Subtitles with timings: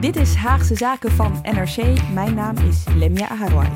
[0.00, 2.00] Dit is Haagse Zaken van NRC.
[2.12, 3.68] Mijn naam is Lemia Aharwai.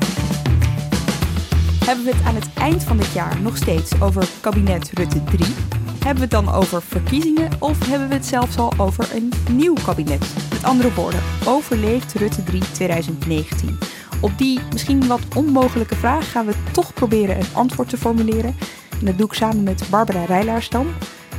[1.85, 5.53] Hebben we het aan het eind van dit jaar nog steeds over kabinet Rutte 3?
[5.87, 9.73] Hebben we het dan over verkiezingen of hebben we het zelfs al over een nieuw
[9.85, 10.33] kabinet?
[10.49, 13.77] Met andere woorden, overleeft Rutte 3 2019?
[14.21, 18.55] Op die misschien wat onmogelijke vraag gaan we toch proberen een antwoord te formuleren.
[18.99, 20.87] En dat doe ik samen met Barbara Rijlaarsdam,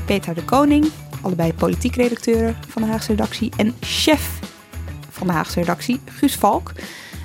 [0.06, 4.53] Peter de Koning, allebei politiek redacteuren van de Haagse redactie en chef
[5.15, 6.73] van de Haagse redactie, Guus Valk.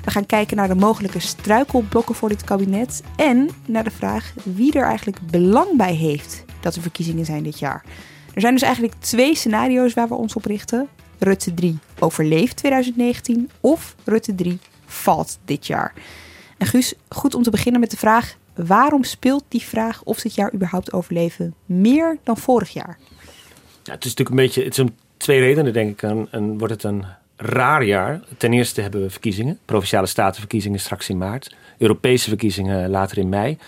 [0.04, 4.72] We gaan kijken naar de mogelijke struikelblokken voor dit kabinet en naar de vraag wie
[4.72, 7.84] er eigenlijk belang bij heeft dat er verkiezingen zijn dit jaar.
[8.34, 10.88] Er zijn dus eigenlijk twee scenario's waar we ons op richten.
[11.18, 15.92] Rutte 3 overleeft 2019 of Rutte 3 valt dit jaar.
[16.58, 20.34] En Guus, goed om te beginnen met de vraag: waarom speelt die vraag of dit
[20.34, 22.98] jaar überhaupt overleven meer dan vorig jaar?
[23.82, 26.02] Ja, het is natuurlijk een beetje, het om twee redenen denk ik.
[26.30, 27.04] En wordt het een
[27.40, 28.20] raar jaar.
[28.36, 33.58] Ten eerste hebben we verkiezingen, provinciale statenverkiezingen straks in maart, Europese verkiezingen later in mei.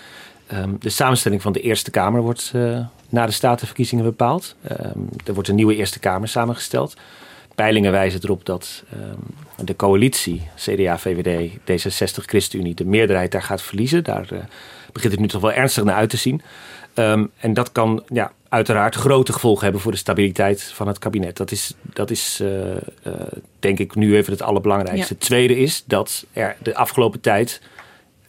[0.47, 4.55] Ehm, de samenstelling van de Eerste Kamer wordt uh, na de statenverkiezingen bepaald.
[4.61, 6.93] Ehm, er wordt een nieuwe Eerste Kamer samengesteld.
[7.55, 13.61] Peilingen wijzen erop dat ehm, de coalitie CDA, VVD, D66, ChristenUnie de meerderheid daar gaat
[13.61, 14.03] verliezen.
[14.03, 14.39] Daar uh,
[14.91, 16.41] begint het nu toch wel ernstig naar uit te zien.
[17.37, 21.37] en dat kan ja, uiteraard grote gevolgen hebben voor de stabiliteit van het kabinet.
[21.37, 22.75] Dat is, dat is uh,
[23.59, 25.13] denk ik nu even het allerbelangrijkste.
[25.13, 27.61] Het tweede is dat er de afgelopen tijd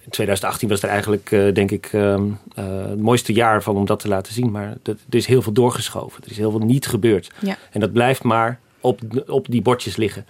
[0.01, 2.23] in 2018 was er eigenlijk, uh, denk ik, uh,
[2.55, 4.51] het mooiste jaar van om dat te laten zien.
[4.51, 6.25] Maar dat, er is heel veel doorgeschoven.
[6.25, 7.31] Er is heel veel niet gebeurd.
[7.39, 7.57] Ja.
[7.71, 10.27] En dat blijft maar op, op die bordjes liggen.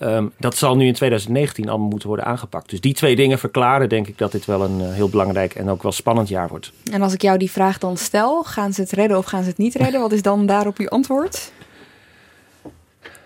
[0.00, 2.70] Um, dat zal nu in 2019 allemaal moeten worden aangepakt.
[2.70, 5.68] Dus die twee dingen verklaren, denk ik, dat dit wel een uh, heel belangrijk en
[5.68, 6.72] ook wel spannend jaar wordt.
[6.92, 9.48] En als ik jou die vraag dan stel, gaan ze het redden of gaan ze
[9.48, 10.00] het niet redden?
[10.00, 11.52] Wat is dan daarop uw antwoord?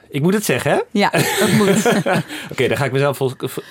[0.09, 0.81] Ik moet het zeggen, hè?
[0.91, 1.87] Ja, dat moet.
[2.53, 3.19] Oké, dan ga ik mezelf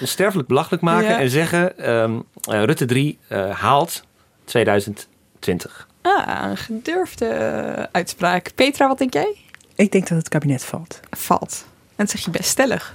[0.01, 1.19] sterfelijk belachelijk maken ja.
[1.19, 1.91] en zeggen...
[1.91, 4.03] Um, uh, Rutte 3 uh, haalt
[4.44, 5.88] 2020.
[6.01, 7.28] Ah, een gedurfde
[7.91, 8.51] uitspraak.
[8.56, 9.35] Petra, wat denk jij?
[9.75, 11.00] Ik denk dat het kabinet valt.
[11.09, 11.66] Valt.
[12.01, 12.94] En dat zeg je best stellig.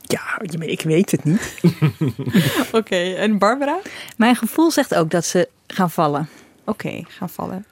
[0.00, 1.54] Ja, ik weet het niet.
[2.66, 3.78] Oké, okay, en Barbara?
[4.16, 6.28] Mijn gevoel zegt ook dat ze gaan vallen.
[6.64, 7.66] Oké, okay, gaan vallen.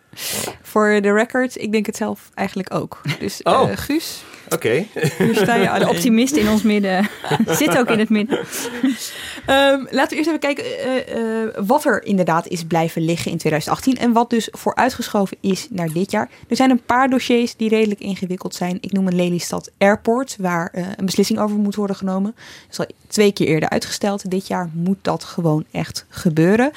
[0.62, 3.00] Voor de record, ik denk het zelf eigenlijk ook.
[3.18, 3.70] Dus oh.
[3.70, 4.84] uh, Guus, Oké.
[5.18, 7.08] Hier sta je De optimist in ons midden
[7.46, 8.38] zit ook in het midden.
[8.38, 13.38] Um, laten we eerst even kijken uh, uh, wat er inderdaad is blijven liggen in
[13.38, 16.30] 2018 en wat dus vooruitgeschoven is naar dit jaar.
[16.48, 18.78] Er zijn een paar dossiers die redelijk ingewikkeld zijn.
[18.80, 22.34] Ik noem een Lelystad Airport, waar uh, een beslissing over moet worden genomen.
[22.34, 24.30] Dat is al twee keer eerder uitgesteld.
[24.30, 26.70] Dit jaar moet dat gewoon echt gebeuren.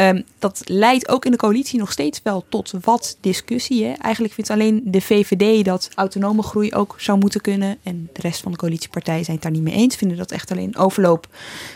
[0.00, 3.84] Um, dat leidt ook in de coalitie nog steeds wel tot wat discussie.
[3.84, 3.92] Hè?
[3.92, 7.78] Eigenlijk vindt alleen de VVD dat autonome groei ook zou moeten kunnen.
[7.82, 9.96] En de rest van de coalitiepartijen zijn het daar niet mee eens.
[9.96, 11.26] Vinden dat echt alleen overloop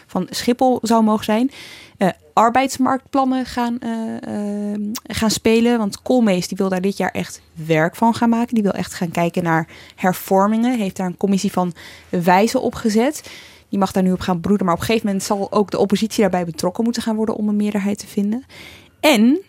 [0.07, 1.51] van Schiphol zou mogen zijn.
[1.99, 3.91] Uh, arbeidsmarktplannen gaan, uh,
[4.29, 5.79] uh, gaan spelen.
[5.79, 8.55] Want Koolmees die wil daar dit jaar echt werk van gaan maken.
[8.55, 10.79] Die wil echt gaan kijken naar hervormingen.
[10.79, 11.75] Heeft daar een commissie van
[12.09, 13.31] wijzen opgezet.
[13.73, 14.67] Die mag daar nu op gaan broeden.
[14.67, 17.49] Maar op een gegeven moment zal ook de oppositie daarbij betrokken moeten gaan worden om
[17.49, 18.45] een meerderheid te vinden.
[19.01, 19.41] En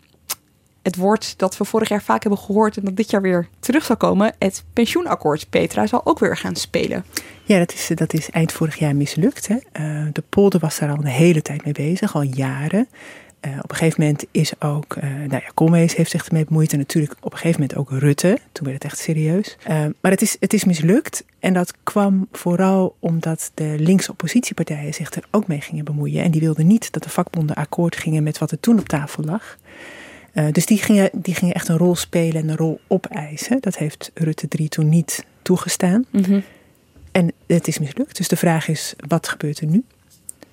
[0.81, 3.85] het woord dat we vorig jaar vaak hebben gehoord en dat dit jaar weer terug
[3.85, 7.05] zal komen, het pensioenakkoord, Petra, zal ook weer gaan spelen.
[7.43, 9.47] Ja, dat is, dat is eind vorig jaar mislukt.
[9.47, 9.55] Hè?
[9.55, 12.87] Uh, de polder was daar al een hele tijd mee bezig, al jaren.
[13.45, 16.71] Uh, op een gegeven moment is ook, uh, nou ja, Koolmees heeft zich ermee bemoeid
[16.71, 18.37] en natuurlijk op een gegeven moment ook Rutte.
[18.51, 19.57] Toen werd het echt serieus.
[19.69, 24.93] Uh, maar het is, het is mislukt en dat kwam vooral omdat de linkse oppositiepartijen
[24.93, 26.23] zich er ook mee gingen bemoeien.
[26.23, 29.23] En die wilden niet dat de vakbonden akkoord gingen met wat er toen op tafel
[29.23, 29.57] lag.
[30.51, 33.57] Dus die gingen, die gingen echt een rol spelen en een rol opeisen.
[33.61, 36.05] Dat heeft Rutte 3 toen niet toegestaan.
[36.09, 36.39] Mhm.
[37.11, 38.17] En het is mislukt.
[38.17, 39.83] Dus de vraag is, wat gebeurt er nu?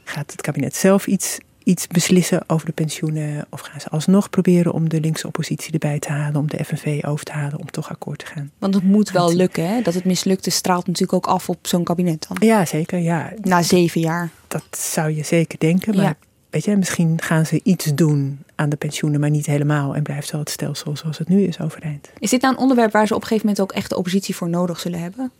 [0.04, 3.46] Gaat het kabinet zelf iets, iets beslissen over de pensioenen?
[3.50, 7.00] Of gaan ze alsnog proberen om de linkse oppositie erbij te halen, om de FNV
[7.06, 8.50] over te halen, om toch akkoord te gaan?
[8.58, 9.82] Want het moet wel lukken, hè?
[9.82, 12.36] Dat het mislukte straalt natuurlijk ook af op zo'n kabinet dan.
[12.48, 12.98] Ja, zeker.
[12.98, 13.32] Ja.
[13.40, 14.30] Na zeven jaar.
[14.48, 15.94] Dat zou je zeker denken.
[15.96, 16.16] Maar Ja.
[16.50, 19.94] weet je, misschien gaan ze iets doen aan de pensioenen, maar niet helemaal.
[19.94, 22.10] En blijft wel het stelsel zoals het nu is overeind.
[22.18, 24.36] Is dit nou een onderwerp waar ze op een gegeven moment ook echt de oppositie
[24.36, 25.30] voor nodig zullen hebben?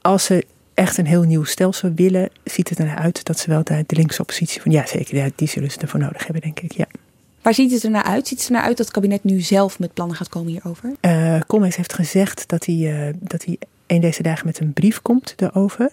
[0.00, 0.46] Als ze
[0.76, 3.96] echt een heel nieuw stelsel willen, ziet het ernaar uit dat ze wel de, de
[3.96, 6.72] linkse oppositie van ja, zeker, ja, die zullen ze ervoor nodig hebben, denk ik.
[6.72, 6.86] Ja.
[7.42, 8.28] Waar ziet het er naar uit?
[8.28, 10.92] Ziet het er naar uit dat het kabinet nu zelf met plannen gaat komen hierover?
[11.46, 15.34] Koolmees heeft gezegd dat hij, eh, dat hij een deze dagen met een brief komt
[15.36, 15.90] erover.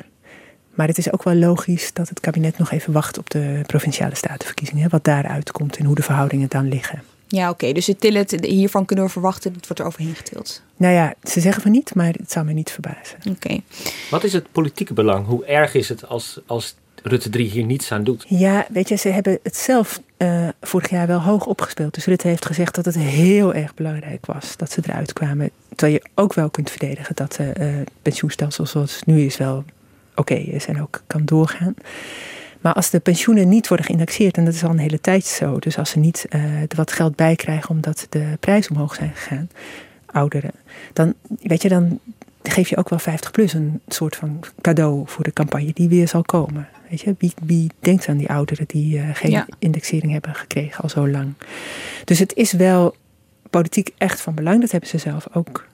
[0.74, 4.16] Maar het is ook wel logisch dat het kabinet nog even wacht op de provinciale
[4.16, 4.90] statenverkiezingen.
[4.90, 7.04] Wat daaruit komt en hoe de verhoudingen dan liggen.
[7.36, 7.72] Ja, oké.
[7.72, 10.62] Dus het tillen, hiervan kunnen we verwachten, het wordt er overheen getild.
[10.78, 13.18] Nou ja, ze zeggen van niet, maar het zou me niet verbazen.
[13.30, 13.60] Oké.
[14.10, 15.26] Wat is het politieke belang?
[15.26, 18.26] Hoe erg is het als, als Rutte 3 hier niets aan doet?
[18.28, 21.94] Ja, weet je, ze hebben het zelf eh, vorig jaar wel hoog opgespeeld.
[21.94, 25.50] Dus Rutte heeft gezegd dat het heel erg belangrijk was dat ze eruit kwamen.
[25.76, 27.68] Terwijl je ook wel kunt verdedigen dat het uh,
[28.02, 29.64] pensioenstelsel zoals het nu is wel
[30.16, 31.76] oké is en ook kan doorgaan.
[32.63, 35.60] Maar als de pensioenen niet worden geïndexeerd, en dat is al een hele tijd zo,
[35.60, 39.12] dus als ze niet uh, er wat geld bij krijgen omdat de prijzen omhoog zijn
[39.15, 39.50] gegaan,
[40.06, 40.51] ouderen,
[40.94, 42.00] dan, weet je, dan
[42.44, 46.07] geef je ook wel 50 plus een soort van cadeau voor de campagne die weer
[46.07, 46.68] zal komen.
[46.89, 49.48] Weet je, wie, wie denkt aan die ouderen die uh, geen ja.
[49.60, 51.33] indexering hebben gekregen al zo lang?
[52.06, 52.95] Dus het is wel
[53.50, 54.62] politiek echt van belang.
[54.62, 55.65] Dat hebben ze zelf ook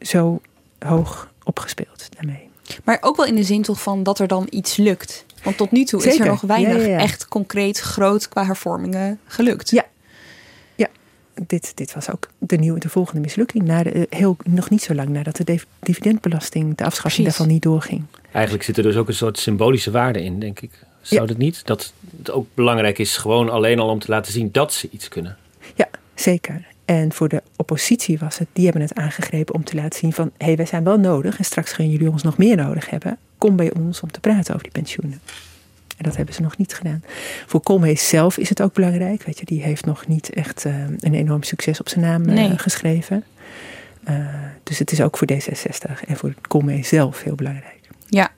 [0.00, 0.40] zo
[0.78, 2.48] hoog opgespeeld daarmee.
[2.84, 5.24] Maar ook wel in de zin toch van dat er dan iets lukt.
[5.42, 6.18] Want tot nu toe Zeker.
[6.18, 6.98] is er nog weinig ja, ja, ja.
[6.98, 9.70] echt concreet groot qua hervormingen gelukt.
[9.70, 9.84] Ja,
[10.74, 10.88] ja.
[11.46, 13.64] Dit, dit was ook de, nieuwe, de volgende mislukking.
[13.64, 17.24] Na de, heel, nog niet zo lang nadat de dividendbelasting, de afschaffing Precies.
[17.24, 18.02] daarvan niet doorging.
[18.32, 20.70] Eigenlijk zit er dus ook een soort symbolische waarde in, denk ik.
[21.00, 21.26] Zou Ja.
[21.26, 21.66] dat niet?
[21.66, 25.08] Dat het ook belangrijk is, gewoon alleen al om te laten zien dat ze iets
[25.08, 25.36] kunnen.
[25.74, 26.66] Ja, zeker.
[26.84, 30.30] En voor de oppositie was het, die hebben het aangegrepen om te laten zien van...
[30.38, 33.18] hé, hey, wij zijn wel nodig en straks gaan jullie ons nog meer nodig hebben.
[33.40, 35.20] Kom bij ons om te praten over die pensioenen.
[35.96, 37.02] En dat hebben ze nog niet gedaan.
[37.46, 39.22] Voor Koolmees zelf is het ook belangrijk.
[39.22, 42.34] Weet je, die heeft nog niet echt uh, een enorm succes op zijn naam uh,
[42.34, 42.58] Nee.
[42.58, 43.24] geschreven.
[44.08, 44.16] Uh,
[44.62, 47.80] dus het is ook voor D66 en voor Koolmees zelf heel belangrijk.
[48.08, 48.30] Ja,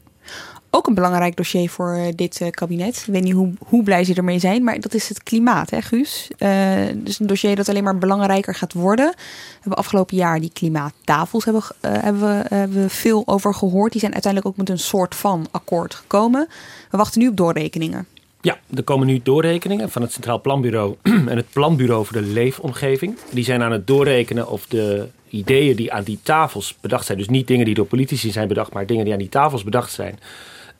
[0.74, 2.96] ook een belangrijk dossier voor uh, dit uh, kabinet.
[3.06, 5.82] Ik weet niet hoe, hoe blij ze ermee zijn, maar dat is het klimaat, hè
[5.82, 6.30] Guus?
[6.38, 6.48] Uh,
[6.94, 9.12] dus een dossier dat alleen maar belangrijker gaat worden.
[9.16, 13.92] We hebben afgelopen jaar die klimaattafels hebben, hebben, we, hebben we veel over gehoord.
[13.92, 16.48] Die zijn uiteindelijk ook met een soort van akkoord gekomen.
[16.90, 18.06] We wachten nu op doorrekeningen.
[18.40, 23.16] Ja, er komen nu doorrekeningen van het Centraal Planbureau en het Planbureau voor de Leefomgeving.
[23.30, 27.28] Die zijn aan het doorrekenen of de ideeën die aan die tafels bedacht zijn, dus
[27.28, 30.18] niet dingen die door politici zijn bedacht, maar dingen die aan die tafels bedacht zijn,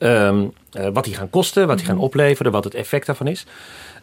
[0.03, 3.45] um, uh, wat die gaan kosten, wat die gaan opleveren, wat het effect daarvan is.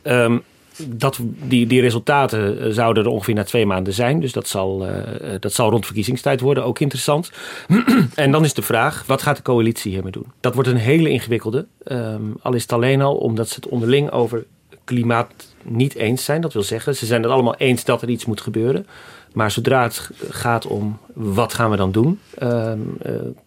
[0.02, 0.42] Um,
[0.86, 4.20] dat, die, die resultaten zouden er ongeveer na twee maanden zijn.
[4.20, 4.94] Dus dat zal, uh,
[5.40, 6.64] dat zal rond verkiezingstijd worden.
[6.64, 7.30] Ook interessant.
[8.14, 10.26] en dan is de vraag, wat gaat de coalitie hiermee doen?
[10.40, 11.66] Dat wordt een hele ingewikkelde.
[11.84, 14.44] Um, al is het alleen al omdat ze het onderling over
[14.84, 15.32] klimaat
[15.62, 16.40] niet eens zijn.
[16.40, 18.86] Dat wil zeggen, ze zijn het allemaal eens dat er iets moet gebeuren.
[19.32, 22.20] Maar zodra het gaat om wat gaan we dan doen...
[22.42, 22.72] uh,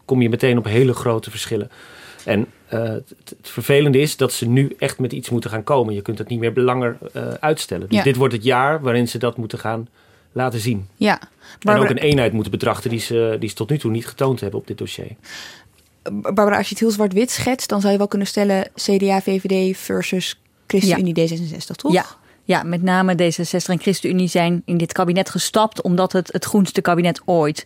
[0.05, 1.69] kom je meteen op hele grote verschillen.
[2.25, 5.93] En uh, het, het, vervelende is dat ze nu echt met iets moeten gaan komen.
[5.93, 7.87] Je kunt het niet meer langer uh, uitstellen.
[7.87, 8.03] Dus ja.
[8.03, 9.87] dit wordt het jaar waarin ze dat moeten gaan
[10.31, 10.87] laten zien.
[10.95, 11.19] Ja.
[11.59, 14.39] En ook een eenheid moeten betrachten die ze, die ze tot nu toe niet getoond
[14.39, 15.15] hebben op dit dossier.
[16.11, 19.77] Barbara, als je het heel zwart-wit schetst, dan zou je wel kunnen stellen CDA, VVD
[19.77, 21.37] versus ChristenUnie ja.
[21.37, 21.93] D66, toch?
[21.93, 22.05] Ja.
[22.45, 26.81] Ja, met name D66 en ChristenUnie zijn in dit kabinet gestapt omdat het het groenste
[26.81, 27.65] kabinet ooit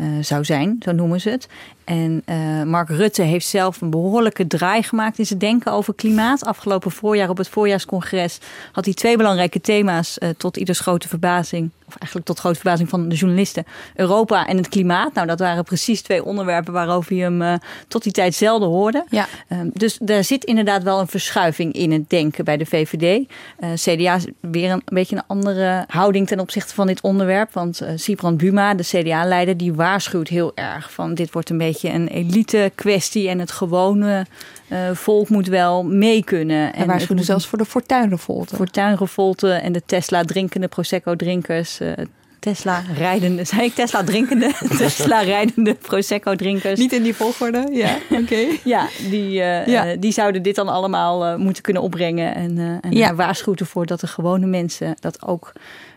[0.00, 1.48] uh, zou zijn, zo noemen ze het.
[1.84, 6.44] En uh, Mark Rutte heeft zelf een behoorlijke draai gemaakt in zijn denken over klimaat.
[6.44, 8.38] Afgelopen voorjaar op het voorjaarscongres
[8.72, 11.70] had hij twee belangrijke thema's uh, tot ieders grote verbazing.
[11.86, 13.64] Of eigenlijk tot grote verbazing van de journalisten.
[13.94, 15.14] Europa en het klimaat.
[15.14, 17.54] Nou, dat waren precies twee onderwerpen waarover je hem uh,
[17.88, 19.04] tot die tijd zelden hoorde.
[19.08, 19.26] Ja.
[19.72, 23.26] dus daar zit inderdaad wel een verschuiving in het denken bij de VVD.
[23.74, 27.52] CDA is weer een, een, beetje een andere houding ten opzichte van dit onderwerp.
[27.52, 32.08] Want Sibrand Buma, de CDA-leider, die waarschuwt heel erg van dit wordt een beetje een
[32.08, 34.26] elite kwestie en het gewone
[34.68, 36.74] uh, volk moet wel mee kunnen.
[36.74, 38.56] En waarschuwde zelfs voor de fortuinrevolte.
[38.56, 41.80] Fortuinrevolte en de Tesla drinkende Prosecco drinkers.
[41.80, 41.92] Uh,
[42.38, 44.52] Tesla rijdende, zei ik Tesla drinkende?
[44.78, 46.78] Tesla rijdende Prosecco drinkers.
[46.78, 48.20] Niet in die volgorde, ja, oké.
[48.22, 48.60] Okay.
[48.64, 49.96] ja, die, uh, ja.
[49.96, 52.34] die zouden dit dan allemaal moeten kunnen opbrengen.
[52.34, 53.14] En, en ja.
[53.14, 55.52] waarschuwt ervoor dat de gewone mensen dat ook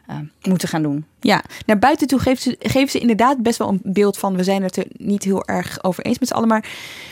[0.07, 1.05] eh, moeten gaan doen.
[1.19, 4.35] Ja, naar buiten toe geven ze, ze inderdaad best wel een beeld van...
[4.35, 6.47] we zijn het er niet heel erg over eens met z'n allen.
[6.47, 6.69] Maar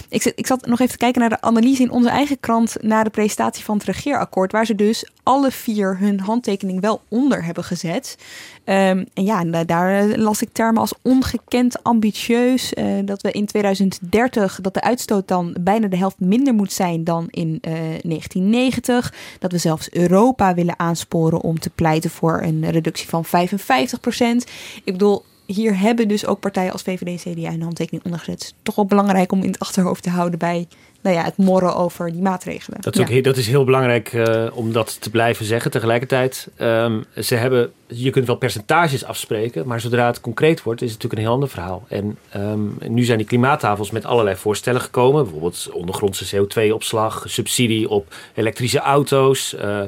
[0.09, 2.75] ik, ik zat nog even te kijken naar de analyse in onze eigen krant...
[2.81, 4.51] na de presentatie van het regeerakkoord...
[4.51, 8.17] waar ze dus alle vier hun handtekening wel onder hebben gezet.
[8.63, 12.73] Ehm, en ja, daar las ik termen als ongekend ambitieus.
[12.73, 17.03] eh, dat we in 2030, dat de uitstoot dan bijna de helft minder moet zijn
[17.03, 19.13] dan in eh, 1990.
[19.39, 24.49] Dat we zelfs Europa willen aansporen om te pleiten voor een reductie van 55%
[24.83, 28.53] Ik bedoel, hier hebben dus ook partijen als VVD en CDA een handtekening ondergezet.
[28.63, 30.67] Toch wel belangrijk om in het achterhoofd te houden bij
[31.01, 32.81] nou ja, het morren over die maatregelen.
[32.81, 33.21] Dat is, ook, Ja.
[33.21, 35.71] dat is heel belangrijk eh, om dat te blijven zeggen.
[35.71, 40.91] Tegelijkertijd, ehm, ze hebben, je kunt wel percentages afspreken, maar zodra het concreet wordt, is
[40.91, 41.85] het natuurlijk een heel ander verhaal.
[41.87, 45.23] En ehm, nu zijn die klimaattafels met allerlei voorstellen gekomen.
[45.23, 49.55] Bijvoorbeeld ondergrondse CO2-opslag, subsidie op elektrische auto's.
[49.55, 49.81] eh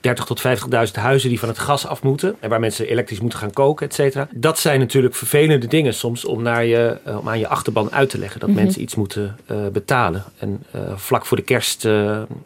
[0.00, 0.42] 30 tot
[0.88, 2.36] 50.000 huizen die van het gas af moeten.
[2.40, 4.28] En waar mensen elektrisch moeten gaan koken, et cetera.
[4.34, 8.10] Dat zijn natuurlijk vervelende dingen soms om, naar je, eh, om aan je achterban uit
[8.10, 8.40] te leggen.
[8.40, 8.58] Dat Mhm.
[8.58, 10.24] mensen iets moeten eh, betalen.
[10.38, 11.88] En eh, vlak voor de kerst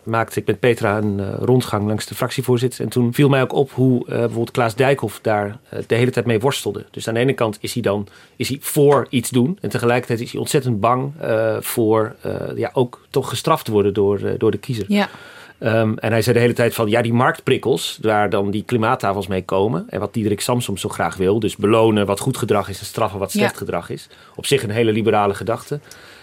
[0.02, 2.84] maakte ik met Petra een rondgang langs de fractievoorzitter.
[2.84, 6.40] En toen viel mij ook op hoe bijvoorbeeld Klaas Dijkhoff daar de hele tijd mee
[6.40, 6.84] worstelde.
[6.90, 8.06] Dus aan de ene kant is hij dan
[8.36, 9.58] is hij voor iets doen.
[9.60, 11.12] En tegelijkertijd is hij ontzettend bang
[11.60, 12.16] voor
[12.56, 14.84] ja, ook toch gestraft te worden door, door de kiezer.
[14.88, 15.08] Ja,
[15.58, 19.26] Ehm, en hij zei de hele tijd van ja, die marktprikkels, waar dan die klimaattafels
[19.26, 19.84] mee komen.
[19.88, 21.40] En wat Diederik Samsom zo graag wil.
[21.40, 23.58] Dus belonen wat goed gedrag is en straffen wat slecht Ja.
[23.58, 24.08] gedrag is.
[24.34, 25.80] Op zich een hele liberale gedachte.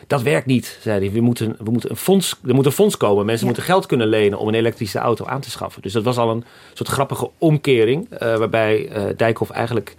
[0.08, 1.12] Dat werkt niet, zei hij.
[1.14, 3.26] We moeten, we moeten een fonds, er moet een fonds komen.
[3.26, 3.54] Mensen Ja.
[3.54, 5.82] moeten geld kunnen lenen om een elektrische auto aan te schaffen.
[5.82, 8.08] Dus dat was al een soort grappige omkering.
[8.10, 9.96] eh, waarbij eh Dijkhoff eigenlijk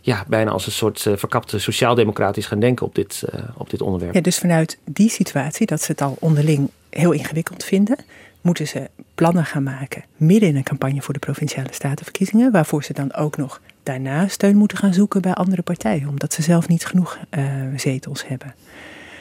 [0.00, 3.22] ja, bijna als een soort eh, verkapte sociaaldemocratisch gaan denken op dit,
[3.56, 4.14] op dit onderwerp.
[4.14, 7.96] Ja, dus vanuit die situatie, dat ze het al onderling heel ingewikkeld vinden,
[8.40, 12.92] moeten ze plannen gaan maken midden in een campagne voor de provinciale statenverkiezingen, waarvoor ze
[12.92, 16.86] dan ook nog daarna steun moeten gaan zoeken bij andere partijen, omdat ze zelf niet
[16.86, 17.44] genoeg eh,
[17.76, 18.54] zetels hebben.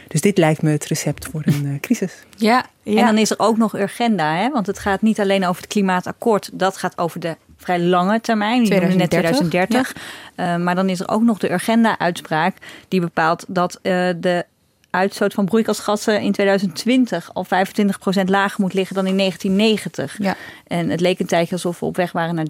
[0.07, 2.13] Dus dit lijkt me het recept voor een eh, crisis.
[2.37, 2.99] ja, ja.
[2.99, 4.49] En dan is er ook nog urgenda, hè?
[4.49, 6.49] want het gaat niet alleen over het klimaatakkoord.
[6.53, 9.93] Dat gaat over de vrij lange termijn, die noemde net 2030, 2030.
[10.35, 12.55] Eh, maar dan is er ook nog de urgenda-uitspraak
[12.87, 14.45] die bepaalt dat eh, de
[14.89, 17.49] uitstoot van broeikasgassen in 2020 al 25%
[18.25, 20.17] lager moet liggen dan in 1990.
[20.19, 20.35] Ja.
[20.67, 22.45] En het leek een tijdje alsof we op weg waren naar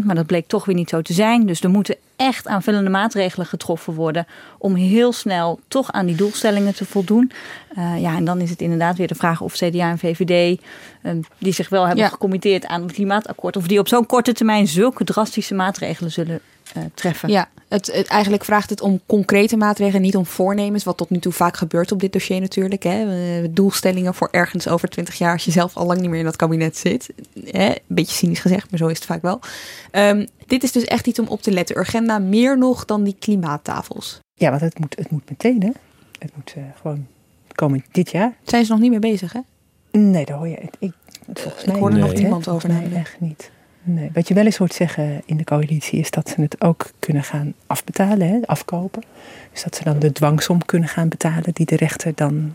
[0.00, 1.46] 23%, maar dat bleek toch weer niet zo te zijn.
[1.46, 4.26] Dus er moeten echt aanvullende maatregelen getroffen worden
[4.58, 7.32] om heel snel toch aan die doelstellingen te voldoen.
[7.76, 10.60] Eh, ja, en dan is het inderdaad weer de vraag of CDA en VVD,
[11.02, 12.10] eh, die zich wel hebben Ja.
[12.10, 16.40] gecommitteerd aan het klimaatakkoord, of die op zo'n korte termijn zulke drastische maatregelen zullen
[16.72, 17.28] eh, treffen.
[17.28, 20.84] Ja, het, het, eigenlijk vraagt het om concrete maatregelen, niet om voornemens.
[20.84, 22.82] Wat tot nu toe vaak gebeurt op dit dossier natuurlijk.
[22.82, 23.06] Hè.
[23.52, 26.36] Doelstellingen voor ergens over 20 jaar als je zelf al lang niet meer in dat
[26.36, 27.08] kabinet zit.
[27.44, 27.68] Hè.
[27.68, 29.40] Een beetje cynisch gezegd, maar zo is het vaak wel.
[29.90, 31.78] Ehm, dit is dus echt iets om op te letten.
[31.78, 34.20] Urgenda meer nog dan die klimaattafels.
[34.34, 35.70] Ja, want het moet, het moet meteen, hè?
[36.18, 37.06] Het moet eh, gewoon
[37.52, 38.36] komen dit jaar.
[38.42, 39.40] Zijn ze nog niet mee bezig, hè?
[39.90, 40.58] Nee, daar hoor je.
[40.78, 40.92] Ik,
[41.32, 43.50] volgens Ik mij hoorde nog niemand over Nee, echt niet.
[43.86, 44.10] Nee.
[44.12, 47.22] Wat je wel eens hoort zeggen in de coalitie is dat ze het ook kunnen
[47.22, 48.38] gaan afbetalen, hè?
[48.46, 49.02] afkopen.
[49.52, 52.54] Dus dat ze dan de dwangsom kunnen gaan betalen die de rechter dan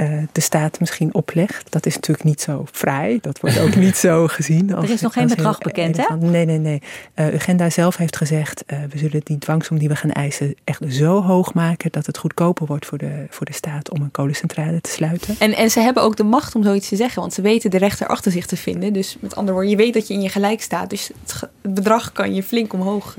[0.00, 1.72] eh, de staat misschien oplegt.
[1.72, 3.18] Dat is natuurlijk niet zo fraai.
[3.20, 4.74] Dat wordt ook niet zo gezien.
[4.74, 6.16] Als, Er is nog geen bedrag heel bekend, hè?
[6.16, 6.82] Nee, nee, nee.
[7.14, 10.82] Eh Agenda zelf heeft gezegd, eh, we zullen die dwangsom die we gaan eisen echt
[10.88, 14.80] zo hoog maken dat het goedkoper wordt voor de, voor de staat om een kolencentrale
[14.80, 15.36] te sluiten.
[15.38, 17.78] En, en ze hebben ook de macht om zoiets te zeggen, want ze weten de
[17.78, 18.92] rechter achter zich te vinden.
[18.92, 20.90] Dus met andere woorden, je weet dat je in je gelijk staat.
[20.90, 23.14] Dus het, bedrag kan je flink omhoog.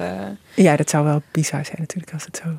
[0.56, 2.50] Ja, dat zou wel bizar zijn natuurlijk als het zo...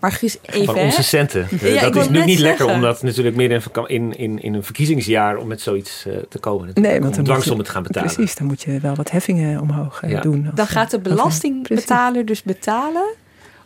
[0.00, 0.64] Maar Guus, even.
[0.64, 1.46] Van onze centen.
[1.60, 2.74] Ja, dat is net niet lekker zeggen.
[2.76, 6.38] om dat natuurlijk midden in, in, in, in een verkiezingsjaar om met zoiets eh, te
[6.38, 6.66] komen.
[6.66, 6.94] natuurlijk.
[7.02, 8.14] want om dan dwangsom moet te gaan betalen.
[8.14, 10.20] Precies, dan moet je wel wat heffingen omhoog eh, Ja.
[10.20, 10.46] doen.
[10.46, 13.14] als, Dan eh, gaat de belastingbetaler dus betalen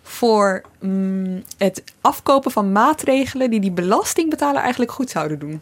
[0.02, 5.60] voor mm, het afkopen van maatregelen die die belastingbetaler eigenlijk goed zouden doen.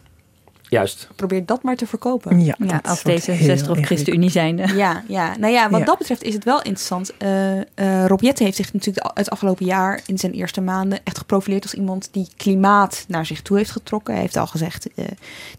[0.69, 1.07] Juist.
[1.15, 2.39] Probeer dat maar te verkopen.
[2.43, 3.79] Ja, als wordt D66 heel of.
[3.79, 4.75] ChristenUnie zijnde.
[4.75, 5.85] Ja, ja, nou ja, wat Ja.
[5.85, 7.17] dat betreft is het wel interessant.
[7.17, 11.17] Eh eh, Rob Jetten heeft zich natuurlijk het afgelopen jaar in zijn eerste maanden echt
[11.17, 14.13] geprofileerd als iemand die klimaat naar zich toe heeft getrokken.
[14.13, 15.05] Hij heeft al gezegd eh,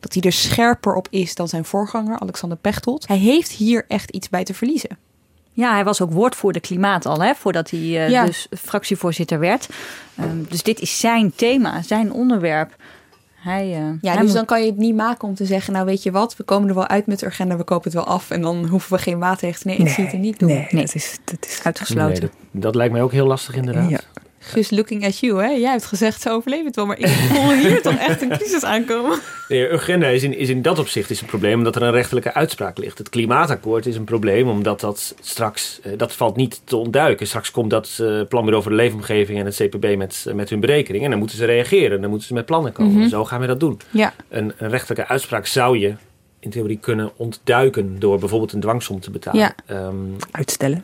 [0.01, 3.09] dat hij er scherper op is dan zijn voorganger, Alexander Pechtold.
[3.09, 4.99] Hij heeft hier echt iets bij te verliezen.
[5.53, 8.25] Ja, hij was ook woordvoerder klimaat al, hè, voordat hij Ja.
[8.25, 9.69] dus fractievoorzitter werd.
[10.17, 12.77] Ehm, dus dit is zijn thema, zijn onderwerp.
[13.47, 15.73] Hij, eh, Ja, hij dus moet- dan kan je het niet maken om te zeggen,
[15.73, 17.95] nou weet je wat, we komen er wel uit met de agenda, we kopen het
[17.95, 19.77] wel af en dan hoeven we geen maatregelen.
[19.77, 20.49] Nee, ik zie het er niet doen.
[20.49, 20.85] Nee, Nee.
[20.85, 22.09] dat is, dat is uitgesloten.
[22.11, 23.91] Nee, dat, dat lijkt mij ook heel lastig inderdaad.
[23.91, 24.01] Ja.
[24.47, 25.49] Guus, looking at you, hè?
[25.49, 28.65] Jij hebt gezegd, ze overleven het wel, maar ik voel hier toch echt een crisis
[28.65, 29.19] aankomen.
[29.49, 32.35] Nee, Urgenda is in, is in dat opzicht is een probleem omdat er een rechtelijke
[32.35, 32.99] uitspraak ligt.
[32.99, 37.27] Het klimaatakkoord is een probleem omdat dat straks, eh, dat valt niet te ontduiken.
[37.27, 40.61] Straks komt dat uh, Planbureau voor de Leefomgeving en het CPB met, uh, met hun
[40.61, 42.01] berekening en dan moeten ze reageren.
[42.01, 42.93] Dan moeten ze met plannen komen.
[42.93, 43.09] Mhm.
[43.09, 43.81] Zo gaan we dat doen.
[43.91, 44.15] Ja.
[44.29, 45.95] Een, een rechtelijke uitspraak zou je
[46.41, 49.41] in theorie kunnen ontduiken door bijvoorbeeld een dwangsom te betalen.
[49.41, 49.55] Ja.
[49.67, 49.95] Ehm,
[50.31, 50.83] Uitstellen.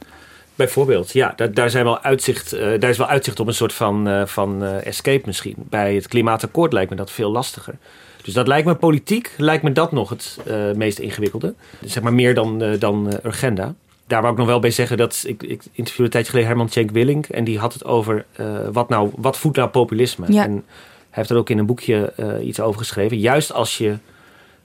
[0.55, 3.73] Bijvoorbeeld, ja, daar, daar, zijn wel uitzicht, eh, daar is wel uitzicht op een soort
[3.73, 5.55] van, eh, van eh, escape misschien.
[5.57, 7.75] Bij het klimaatakkoord lijkt me dat veel lastiger.
[8.23, 10.39] Dus dat lijkt me politiek, lijkt me dat nog het
[10.77, 11.55] meest ingewikkelde.
[11.85, 13.75] Zeg maar meer dan, dan Urgenda.
[14.07, 16.69] Daar wou ik nog wel bij zeggen dat ik, ik interviewde een tijdje geleden Herman
[16.69, 17.27] Tjenk Willink.
[17.27, 18.25] En die had het over
[18.73, 20.33] wat, nou, wat voedt nou populisme.
[20.33, 20.45] Ja.
[20.45, 20.63] En hij
[21.11, 23.19] heeft er ook in een boekje iets over geschreven.
[23.19, 23.97] Juist als je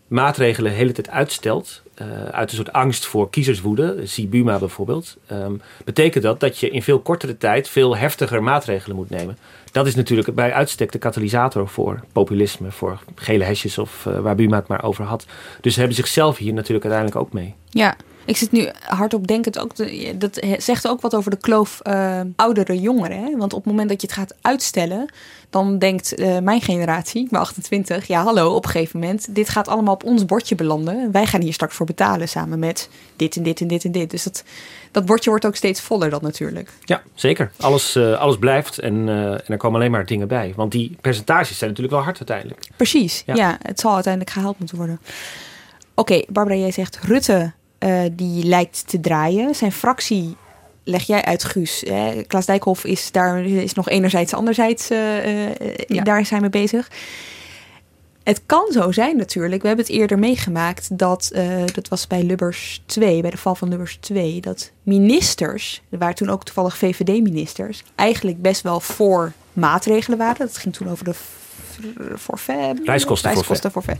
[0.07, 5.17] maatregelen de hele tijd uitstelt, eh, uit een soort angst voor kiezerswoede, zie Buma bijvoorbeeld,
[5.25, 5.53] ehm,
[5.85, 9.37] betekent dat dat je in veel kortere tijd veel heftiger maatregelen moet nemen.
[9.71, 14.35] Dat is natuurlijk bij uitstek de katalysator voor populisme, voor gele hesjes of eh, waar
[14.35, 15.25] Buma het maar over had.
[15.61, 17.55] Dus ze hebben zichzelf hier natuurlijk uiteindelijk ook mee.
[17.69, 17.95] Ja,
[18.27, 19.71] ik zit nu hardop denkend ook.
[20.19, 23.23] dat zegt ook wat over de kloof eh, oudere jongeren.
[23.23, 23.37] Hè?
[23.37, 25.11] Want op het moment dat je het gaat uitstellen,
[25.49, 29.49] dan denkt eh, mijn generatie, ik ben 28, ja hallo, op een gegeven moment, dit
[29.49, 31.11] gaat allemaal op ons bordje belanden.
[31.11, 34.09] Wij gaan hier straks voor betalen samen met dit en dit en dit en dit.
[34.09, 34.43] Dus dat,
[34.91, 36.69] dat bordje wordt ook steeds voller dan natuurlijk.
[36.83, 37.51] Ja, zeker.
[37.59, 40.53] Alles, eh, alles blijft en, en er komen alleen maar dingen bij.
[40.55, 42.67] Want die percentages zijn natuurlijk wel hard uiteindelijk.
[42.75, 43.35] Precies, ja.
[43.35, 43.57] Ja.
[43.61, 44.99] het zal uiteindelijk gehaald moeten worden.
[45.95, 47.53] Oké, Barbara, jij zegt Rutte
[47.87, 49.55] eh, die lijkt te draaien.
[49.55, 50.35] Zijn fractie
[50.87, 51.83] leg jij uit, Guus.
[51.87, 52.23] Hè?
[52.27, 55.51] Klaas Dijkhoff is daar is nog enerzijds, anderzijds eh, eh,
[55.87, 56.03] Ja.
[56.03, 56.89] daar zijn we bezig.
[58.23, 59.61] Het kan zo zijn natuurlijk.
[59.61, 63.55] We hebben het eerder meegemaakt dat, eh, dat was bij Lubbers 2, bij de val
[63.55, 69.31] van Lubbers 2, dat ministers, er waren toen ook toevallig VVD-ministers, eigenlijk best wel voor
[69.53, 70.47] maatregelen waren.
[70.47, 71.13] Dat ging toen over de
[72.17, 72.79] forfait.
[72.83, 73.61] Reiskostenforfait.
[73.61, 73.97] Reiskostenforfait.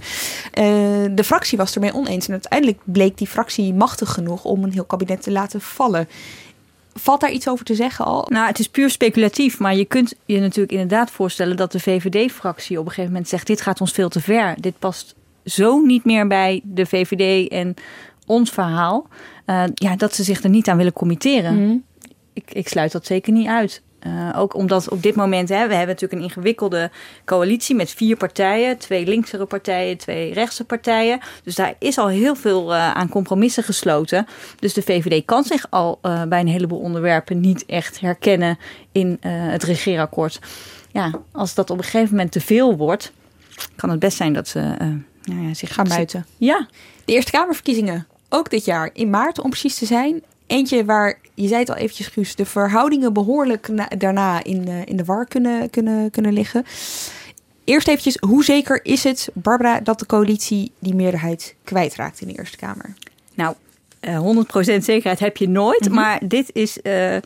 [0.52, 4.72] Eh, de fractie was ermee oneens en uiteindelijk bleek die fractie machtig genoeg om een
[4.72, 6.08] heel kabinet te laten vallen.
[6.94, 8.26] Valt daar iets over te zeggen al?
[8.30, 12.80] Nou, het is puur speculatief, maar je kunt je natuurlijk inderdaad voorstellen dat de VVD-fractie
[12.80, 14.56] op een gegeven moment zegt: dit gaat ons veel te ver.
[14.60, 17.76] Dit past zo niet meer bij de VVD en
[18.26, 19.08] ons verhaal.
[19.46, 21.64] Eh, ja, dat ze zich er niet aan willen committeren.
[21.64, 21.78] Mhm.
[22.34, 23.82] Ik, ik sluit dat zeker niet uit.
[24.08, 26.92] Eh, ook omdat op dit moment, hè, we hebben natuurlijk een ingewikkelde
[27.26, 28.78] coalitie met vier partijen.
[28.78, 31.20] Twee linksere partijen, twee rechtse partijen.
[31.44, 34.28] Dus daar is al heel veel eh, aan compromissen gesloten.
[34.60, 38.58] Dus de VVD kan zich al eh, bij een heleboel onderwerpen niet echt herkennen
[38.92, 40.40] in het regeerakkoord.
[40.92, 43.12] Ja, als dat op een gegeven moment te veel wordt,
[43.76, 44.60] kan het best zijn dat ze
[45.24, 46.26] nou ja, zich Gaan buiten.
[46.38, 46.68] Ja,
[47.06, 50.24] De Eerste Kamerverkiezingen, ook dit jaar, in maart om precies te zijn.
[50.48, 54.86] Eentje waar, je zei het al eventjes Guus, de verhoudingen behoorlijk na- daarna in, eh,
[54.86, 56.66] in de war kunnen, kunnen, kunnen liggen.
[57.64, 62.34] Eerst eventjes, hoe zeker is het, Barbara, dat de coalitie die meerderheid kwijtraakt in de
[62.34, 62.94] Eerste Kamer?
[63.36, 63.56] Nou,
[64.16, 65.86] 100% zekerheid heb je nooit.
[65.86, 65.94] Mhm.
[65.94, 67.18] Maar dit is, eh,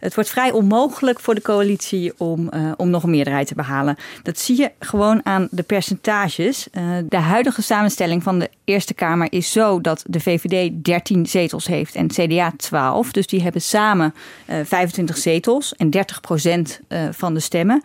[0.00, 3.96] het wordt vrij onmogelijk voor de coalitie om, eh, om nog een meerderheid te behalen.
[4.22, 6.68] Dat zie je gewoon aan de percentages.
[6.70, 11.66] Eh, de huidige samenstelling van de Eerste Kamer is zo dat de VVD 13 zetels
[11.66, 13.12] heeft en CDA 12.
[13.12, 14.14] Dus die hebben samen
[14.46, 17.82] eh 25 zetels en 30% eh, van de stemmen.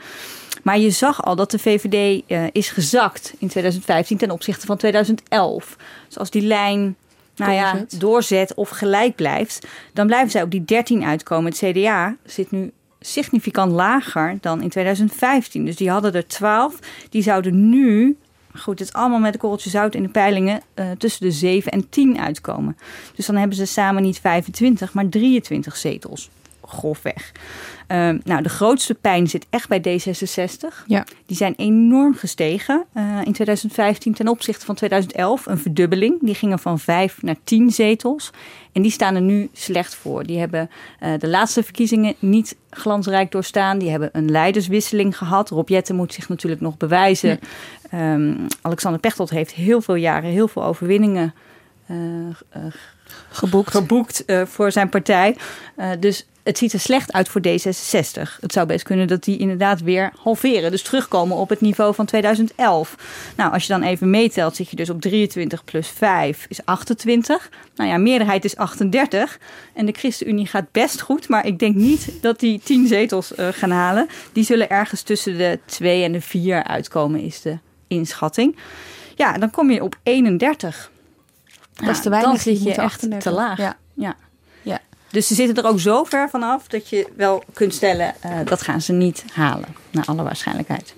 [0.64, 4.78] Maar je zag al dat de VVD eh, is gezakt in 2015 ten opzichte van
[4.78, 5.76] 2011.
[6.08, 6.96] Dus als die lijn
[7.36, 8.00] nou ja, Doorzet.
[8.00, 11.52] doorzet of gelijk blijft, dan blijven zij op die 13 uitkomen.
[11.52, 15.66] Het CDA zit nu significant lager dan in 2015.
[15.66, 16.80] Dus die hadden er 12.
[17.10, 18.18] Die zouden nu,
[18.56, 21.72] goed, het is allemaal met een korreltje zout in de peilingen, eh, tussen de 7
[21.72, 22.78] en 10 uitkomen.
[23.16, 26.30] Dus dan hebben ze samen niet 25, maar 23 zetels.
[26.66, 27.32] Grofweg.
[27.88, 30.86] Ehm, nou, de grootste pijn zit echt bij D66.
[30.88, 31.06] Ja.
[31.26, 35.46] Die zijn enorm gestegen eh, in 2015 ten opzichte van 2011.
[35.46, 36.18] Een verdubbeling.
[36.22, 38.32] Die gingen van 5 naar 10 zetels.
[38.72, 40.24] En die staan er nu slecht voor.
[40.24, 43.78] Die hebben eh, de laatste verkiezingen niet glansrijk doorstaan.
[43.78, 45.50] Die hebben een leiderswisseling gehad.
[45.50, 47.40] Rob Jetten moet zich natuurlijk nog bewijzen.
[47.90, 51.34] Ehm, Alexander Pechtold heeft heel veel jaren heel veel overwinningen
[51.86, 51.96] eh,
[53.30, 53.72] Geboekt.
[53.72, 55.38] geboekt voor zijn partij.
[56.00, 58.40] Dus het ziet er slecht uit voor D66.
[58.40, 60.72] Het zou best kunnen dat die inderdaad weer halveren.
[60.72, 62.96] Dus terugkomen op het niveau van 2011.
[63.36, 67.50] Nou, als je dan even meetelt, zit je dus op 23 plus 5 is 28.
[67.76, 69.40] Nou ja, meerderheid is 38.
[69.74, 71.30] En de ChristenUnie gaat best goed.
[71.30, 74.08] Maar ik denk niet dat die 10 zetels eh, gaan halen.
[74.34, 78.58] Die zullen ergens tussen de 2 en de 4 uitkomen, is de inschatting.
[79.16, 80.92] Ja, dan kom je op 31.
[81.74, 82.44] Dat is te Nou, weinig.
[82.44, 83.32] Dan zit je moeten echt 38.
[83.32, 83.58] te laag.
[83.58, 83.78] Ja.
[83.94, 84.16] Ja.
[85.14, 88.62] Dus ze zitten er ook zo ver vanaf dat je wel kunt stellen uh, dat
[88.62, 90.96] gaan ze niet halen, naar alle waarschijnlijkheid.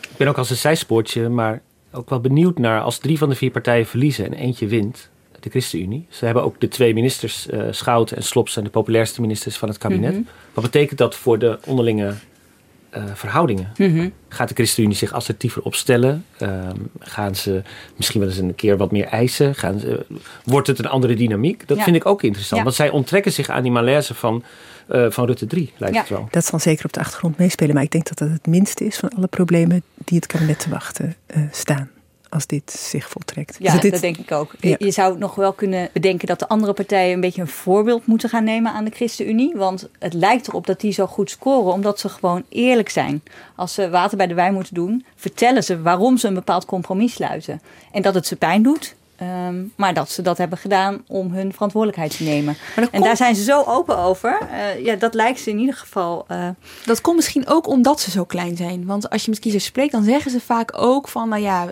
[0.00, 3.34] Ik ben ook als een zijspoortje, maar ook wel benieuwd naar als drie van de
[3.34, 5.08] vier partijen verliezen en eentje wint,
[5.40, 6.06] de ChristenUnie.
[6.08, 9.68] Ze hebben ook de twee ministers, uh, Schout en Slops, zijn de populairste ministers van
[9.68, 10.12] het kabinet.
[10.12, 10.22] Mhm.
[10.54, 12.14] Wat betekent dat voor de onderlinge
[12.96, 13.72] uh, verhoudingen?
[13.76, 14.08] Mhm.
[14.28, 16.24] Gaat de ChristenUnie zich assertiever opstellen?
[16.38, 17.62] Uh, gaan ze
[17.96, 19.54] misschien wel eens een keer wat meer eisen?
[19.54, 20.06] Gaan ze,
[20.44, 21.68] wordt het een andere dynamiek?
[21.68, 21.82] Dat Ja.
[21.84, 22.56] vind ik ook interessant.
[22.58, 22.62] Ja.
[22.64, 24.42] Want zij onttrekken zich aan die malaise van,
[24.90, 26.00] uh, van Rutte 3, lijkt Ja.
[26.00, 26.28] het wel.
[26.30, 27.74] Dat zal zeker op de achtergrond meespelen.
[27.74, 30.70] Maar ik denk dat dat het minste is van alle problemen die het kabinet te
[30.70, 31.90] wachten eh, staan.
[32.36, 33.56] Als dit zich voltrekt.
[33.58, 34.54] Ja, Dus dit, dat denk ik ook.
[34.60, 34.76] Ja.
[34.78, 38.28] Je zou nog wel kunnen bedenken dat de andere partijen een beetje een voorbeeld moeten
[38.28, 39.56] gaan nemen aan de ChristenUnie.
[39.56, 43.22] Want het lijkt erop dat die zo goed scoren, omdat ze gewoon eerlijk zijn.
[43.54, 47.12] Als ze water bij de wijn moeten doen, vertellen ze waarom ze een bepaald compromis
[47.12, 47.60] sluiten.
[47.92, 48.94] En dat het ze pijn doet.
[49.16, 52.56] Ehm, maar dat ze dat hebben gedaan om hun verantwoordelijkheid te nemen.
[52.76, 54.38] En komt, daar zijn ze zo open over.
[54.50, 56.24] Eh, ja, dat lijkt ze in ieder geval.
[56.28, 56.48] eh,
[56.84, 58.86] dat komt misschien ook omdat ze zo klein zijn.
[58.86, 61.28] Want als je met kiezers spreekt, dan zeggen ze vaak ook van...
[61.28, 61.66] nou ja,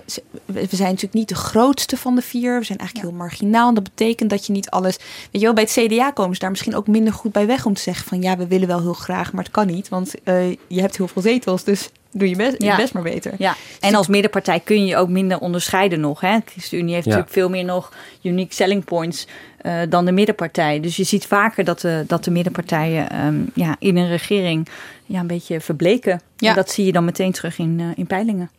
[0.44, 2.58] we zijn natuurlijk niet de grootste van de vier.
[2.58, 3.68] We zijn eigenlijk heel marginaal.
[3.68, 4.96] En dat betekent dat je niet alles...
[4.96, 7.66] Weet je wel, bij het CDA komen ze daar misschien ook minder goed bij weg...
[7.66, 9.88] om te zeggen van ja, we willen wel heel graag, maar het kan niet.
[9.88, 12.76] Want eh, je hebt heel veel zetels, dus doe je best, je Ja.
[12.76, 13.32] best maar beter.
[13.38, 16.20] Ja, en als middenpartij kun je je ook minder onderscheiden nog.
[16.20, 16.36] Hè?
[16.38, 17.10] De ChristenUnie heeft Ja.
[17.10, 19.26] natuurlijk veel meer nog unique selling points
[19.58, 20.80] eh, dan de middenpartij.
[20.80, 24.68] Dus je ziet vaker dat de, dat de middenpartijen ehm, ja, in een regering
[25.06, 26.20] ja, een beetje verbleken.
[26.36, 26.48] Ja.
[26.48, 28.50] En dat zie je dan meteen terug in, eh, in peilingen.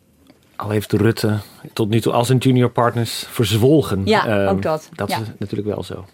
[0.56, 1.38] Al heeft Rutte
[1.72, 4.02] tot nu toe al zijn junior partners verzwolgen.
[4.04, 4.88] Ja, Ehm, ook dat.
[4.94, 5.18] Dat Ja.
[5.20, 6.04] is natuurlijk wel zo.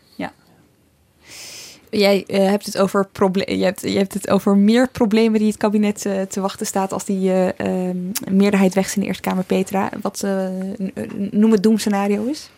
[1.94, 5.57] Jij eh, hebt, het over je, hebt, je hebt het over meer problemen die het
[5.57, 7.96] kabinet eh, te wachten staat als die eh, ehm,
[8.31, 9.90] meerderheid weg is in de Eerste Kamer, Petra.
[10.00, 10.26] Wat
[11.31, 12.50] noem het doemscenario is?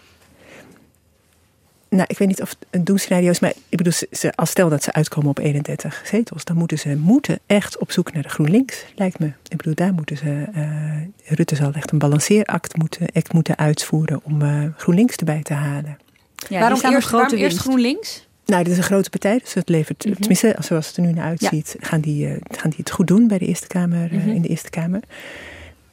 [1.94, 3.40] nou, ik weet niet of het een doemscenario is.
[3.40, 6.44] Maar ik bedoel, ze, als stel dat ze uitkomen op 31 zetels.
[6.44, 9.26] Dan moeten ze moeten echt op zoek naar de GroenLinks, lijkt me.
[9.48, 10.44] Ik bedoel, daar moeten ze...
[10.52, 14.20] eh, Rutte zal echt een balanceeract moeten, act moeten uitvoeren...
[14.22, 15.98] om eh, GroenLinks erbij te halen.
[16.48, 17.58] Ja, waarom eerst, waarom eerst winst.
[17.58, 18.28] GroenLinks?
[18.46, 20.14] Nou, dit is een grote partij, dus het levert, Mhm.
[20.14, 23.26] tenminste, zoals het er nu naar uitziet, gaan, die, eh, gaan die het goed doen
[23.28, 24.28] bij de Eerste Kamer, eh, Mhm.
[24.28, 25.00] in de Eerste Kamer.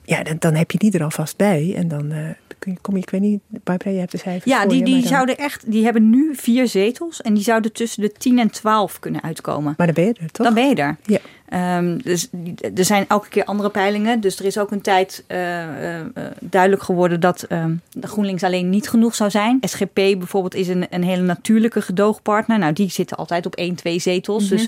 [0.04, 1.74] Ja, dan, dan heb je die er alvast bij.
[1.76, 2.18] En dan eh,
[2.60, 4.84] kun je, kom je, ik weet niet, Barbara, jij hebt de cijfers Ja, die, je,
[4.86, 8.40] die dan- zouden echt, die hebben nu vier zetels en die zouden tussen de 10
[8.40, 9.74] en 12 kunnen uitkomen.
[9.78, 10.46] Maar dan ben je er, toch?
[10.46, 10.98] Dan ben je er.
[11.06, 11.20] Ja.
[11.52, 12.30] Ehm, dus
[12.76, 14.20] er zijn elke keer andere peilingen.
[14.20, 16.06] Dus er is ook een tijd eh, eh, eh,
[16.40, 19.58] duidelijk geworden dat ehm, de GroenLinks alleen niet genoeg zou zijn.
[19.62, 22.60] SGP bijvoorbeeld is een, een hele natuurlijke gedoogpartner.
[22.60, 24.44] Nou, die zitten altijd op één, twee zetels.
[24.44, 24.56] Mhm.
[24.56, 24.68] Dus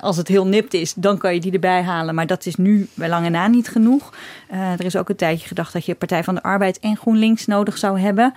[0.00, 2.14] als het heel nipt is, dan kan je die erbij halen.
[2.14, 4.12] Maar dat is nu bij lange na niet genoeg.
[4.50, 7.78] Er is ook een tijdje gedacht dat je Partij van de Arbeid en GroenLinks nodig
[7.78, 8.34] zou hebben.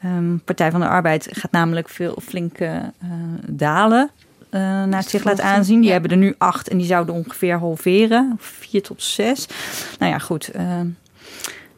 [0.00, 2.58] Ehm, Partij van de Arbeid gaat namelijk veel flink
[3.46, 4.10] dalen.
[4.50, 5.76] Eh, naar zich laat aanzien.
[5.76, 5.92] Die Ja.
[5.92, 8.36] hebben er nu acht en die zouden ongeveer halveren.
[8.38, 9.46] Vier tot zes.
[9.98, 10.48] Nou ja, goed.
[10.48, 10.80] eh,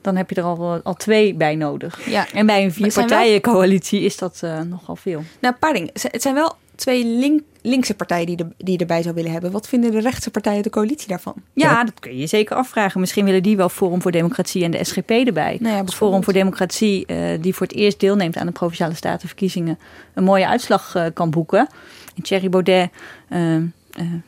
[0.00, 2.08] dan heb je er al, al twee bij nodig.
[2.08, 2.26] Ja.
[2.32, 5.22] En bij een vierpartijencoalitie is dat eh, nogal veel.
[5.40, 5.54] Nou.
[5.94, 9.50] Z- Het zijn wel twee link, linkse partijen die, die erbij zou willen hebben.
[9.50, 11.34] Wat vinden de rechtse partijen de coalitie daarvan?
[11.52, 13.00] Ja, dat kun je zeker afvragen.
[13.00, 15.58] Misschien willen die wel Forum voor Democratie en de SGP erbij.
[15.60, 19.78] Nou ja, Forum voor Democratie, eh, die voor het eerst deelneemt aan de Provinciale Statenverkiezingen,
[20.14, 21.68] een mooie uitslag eh, kan boeken.
[22.16, 22.90] En Thierry Baudet
[23.28, 23.56] eh,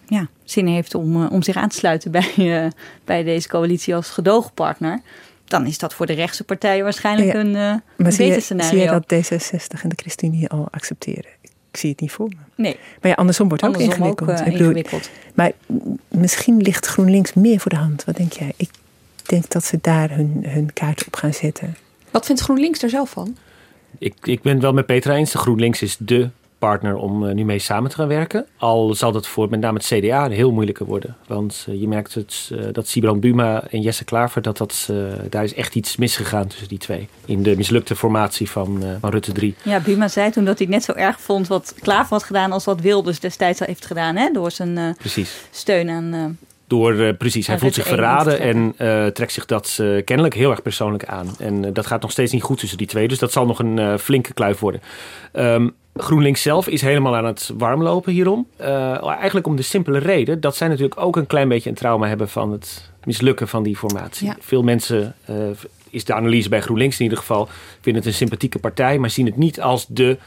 [0.06, 2.70] ja, zin heeft om, om zich aan te sluiten bij,
[3.04, 5.00] bij deze coalitie als gedoogpartner.
[5.52, 8.70] Dan is dat voor de rechtse partijen waarschijnlijk Ja, een, eh, een beter scenario.
[8.70, 11.30] zie je dat D66 en de ChristenUnie al accepteren?
[11.72, 12.35] Ik zie het niet voor me.
[12.54, 14.40] Nee, Maar ja, andersom wordt het ook andersom ook ingewikkeld.
[14.40, 15.11] eh, Ik bedoel, ingewikkeld.
[15.35, 15.52] Maar
[16.08, 18.04] misschien ligt GroenLinks meer voor de hand.
[18.04, 18.52] Wat denk jij?
[18.56, 18.70] Ik
[19.26, 21.76] denk dat ze daar hun, hun kaart op gaan zetten.
[22.11, 23.37] Wat vindt GroenLinks er zelf van?
[23.98, 25.30] Ik, ik ben het wel met Petra eens.
[25.32, 26.30] De GroenLinks is dé
[26.62, 28.46] partner om eh, nu mee samen te gaan werken.
[28.57, 31.16] Al zal dat voor met name het CDA heel moeilijke worden.
[31.27, 34.90] Want eh, je merkt het, eh, dat Sibran Buma en Jesse Klaver, dat dat,
[35.31, 37.09] daar is echt iets misgegaan tussen die twee.
[37.25, 39.55] In de mislukte formatie van, van Rutte 3.
[39.62, 42.53] Ja, Buma zei toen dat hij het net zo erg vond wat Klaver had gedaan
[42.53, 44.16] als wat Wilders destijds al heeft gedaan.
[44.16, 44.31] Hè?
[44.33, 45.44] Door zijn Precies.
[45.51, 46.38] steun aan...
[46.66, 48.75] Door, precies, hij Ja, voelt zich verraden en
[49.14, 51.35] trekt zich dat kennelijk heel erg persoonlijk aan.
[51.38, 53.09] En dat gaat nog steeds niet goed tussen die twee.
[53.09, 54.81] Dus dat zal nog een flinke kluif worden.
[55.33, 58.46] Ehm, GroenLinks zelf is helemaal aan het warmlopen hierom.
[58.57, 62.09] Eh, eigenlijk om de simpele reden dat zij natuurlijk ook een klein beetje een trauma
[62.09, 64.26] hebben van het mislukken van die formatie.
[64.26, 64.37] Ja.
[64.40, 65.37] Veel mensen, eh,
[65.90, 67.48] is de analyse bij GroenLinks in ieder geval,
[67.81, 70.18] vinden het een sympathieke partij, maar zien het niet als de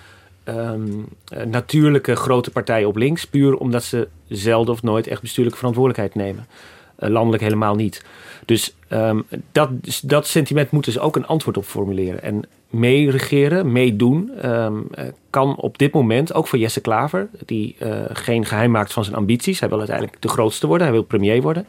[0.43, 0.88] ehm,
[1.28, 3.25] eh, natuurlijke grote partij op links.
[3.28, 6.47] Puur omdat ze zelden of nooit echt bestuurlijke verantwoordelijkheid nemen.
[6.95, 8.05] Eh, landelijk helemaal niet.
[8.45, 9.69] Dus ehm, dat,
[10.03, 12.21] dat sentiment moeten ze ook een antwoord op formuleren.
[12.21, 17.89] En meeregeren, meedoen, ehm, eh, kan op dit moment, ook voor Jesse Klaver, die eh,
[18.08, 19.60] geen geheim maakt van zijn ambities.
[19.60, 21.65] Hij wil uiteindelijk de grootste worden, hij wil premier worden.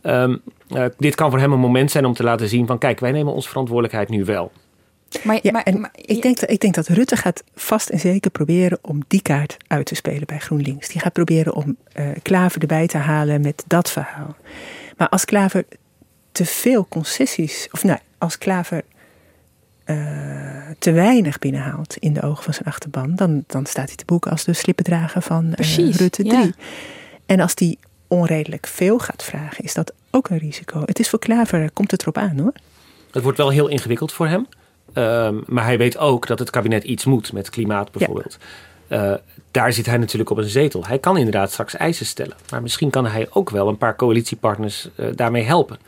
[0.00, 0.36] Ehm,
[0.68, 3.12] eh, dit kan voor hem een moment zijn om te laten zien van kijk, wij
[3.12, 4.52] nemen onze verantwoordelijkheid nu wel.
[5.22, 8.78] Maar, ja, maar, en ik, denk, ik denk dat Rutte gaat vast en zeker proberen
[8.82, 10.88] om die kaart uit te spelen bij GroenLinks.
[10.88, 14.36] Die gaat proberen om uh, Klaver erbij te halen met dat verhaal.
[14.96, 15.64] Maar als Klaver
[16.32, 18.82] te veel concessies, of nou, als Klaver
[19.86, 19.96] uh,
[20.78, 24.30] te weinig binnenhaalt in de ogen van zijn achterban, dan, dan staat hij te boeken
[24.30, 26.32] als de slippendrager van uh, Rutte 3.
[26.32, 26.50] Ja.
[27.26, 30.82] En als die onredelijk veel gaat vragen, is dat ook een risico.
[30.84, 32.52] Het is voor Klaver, komt het erop aan hoor.
[33.10, 34.46] Het wordt wel heel ingewikkeld voor hem.
[34.94, 38.38] Um, maar hij weet ook dat het kabinet iets moet met klimaat bijvoorbeeld.
[38.88, 39.10] Ja.
[39.10, 39.16] Uh,
[39.50, 40.86] daar zit hij natuurlijk op een zetel.
[40.86, 42.36] Hij kan inderdaad straks eisen stellen.
[42.50, 45.78] Maar misschien kan hij ook wel een paar coalitiepartners uh, daarmee helpen.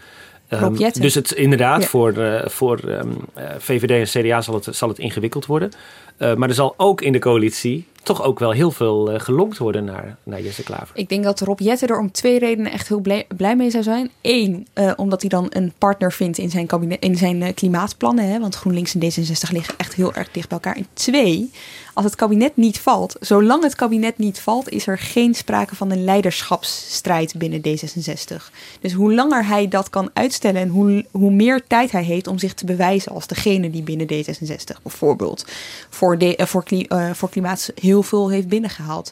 [0.49, 1.89] Um, dus het inderdaad, ja.
[1.89, 3.17] voor, uh, voor um,
[3.59, 5.71] VVD en CDA zal het, zal het ingewikkeld worden.
[6.19, 9.85] maar er zal ook in de coalitie toch ook wel heel veel uh, gelonkt worden
[9.85, 10.97] naar, naar Jesse Klaver.
[10.97, 13.83] Ik denk dat Rob Jetten er om twee redenen echt heel blij, blij mee zou
[13.83, 14.11] zijn.
[14.23, 18.29] Eén, uh, omdat hij dan een partner vindt in zijn, kabinet, in zijn uh, klimaatplannen.
[18.29, 20.77] Hè, want GroenLinks en D66 liggen echt heel erg dicht bij elkaar.
[20.77, 21.51] En twee,
[21.93, 25.91] als het kabinet niet valt, zolang het kabinet niet valt, is er geen sprake van
[25.91, 28.51] een leiderschapsstrijd binnen D66.
[28.81, 32.39] Dus hoe langer hij dat kan uitstellen en hoe, hoe meer tijd hij heeft om
[32.39, 35.47] zich te bewijzen als degene die binnen D66 bijvoorbeeld
[35.91, 39.11] voor, de, voor, kli, voor klimaat heel veel heeft binnengehaald.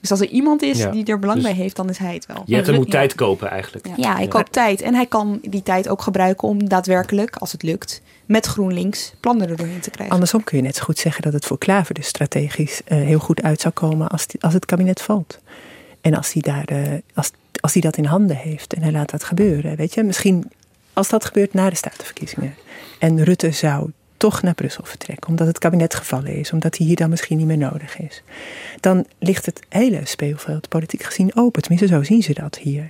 [0.00, 2.14] Dus als er iemand is ja, die er belang dus bij heeft, dan is hij
[2.14, 2.42] het wel.
[2.46, 2.90] Je hebt moet ja.
[2.90, 3.86] tijd kopen eigenlijk.
[3.86, 4.80] Ja, ja hij koopt tijd.
[4.80, 9.48] En hij kan die tijd ook gebruiken om daadwerkelijk, als het lukt, met GroenLinks plannen
[9.48, 10.14] er doorheen te krijgen.
[10.14, 13.18] Andersom kun je net zo goed zeggen dat het voor Klaver dus strategisch uh, heel
[13.18, 15.38] goed uit zou komen als, die, als het kabinet valt.
[16.00, 17.30] En als hij, daar, uh, als,
[17.60, 19.76] als hij dat in handen heeft en hij laat dat gebeuren.
[19.76, 20.50] Weet je, misschien
[20.92, 22.54] als dat gebeurt na de statenverkiezingen.
[22.98, 26.96] En Rutte zou toch naar Brussel vertrekken, omdat het kabinet gevallen is, omdat hij hier
[26.96, 28.22] dan misschien niet meer nodig is.
[28.80, 31.62] Dan ligt het hele speelveld politiek gezien open.
[31.62, 32.88] Tenminste, zo zien ze dat hier.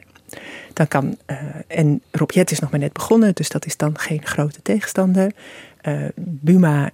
[0.73, 3.99] Dan kan, uh, en Rob Jet is nog maar net begonnen, dus dat is dan
[3.99, 5.33] geen grote tegenstander.
[5.83, 6.91] Uh, Buma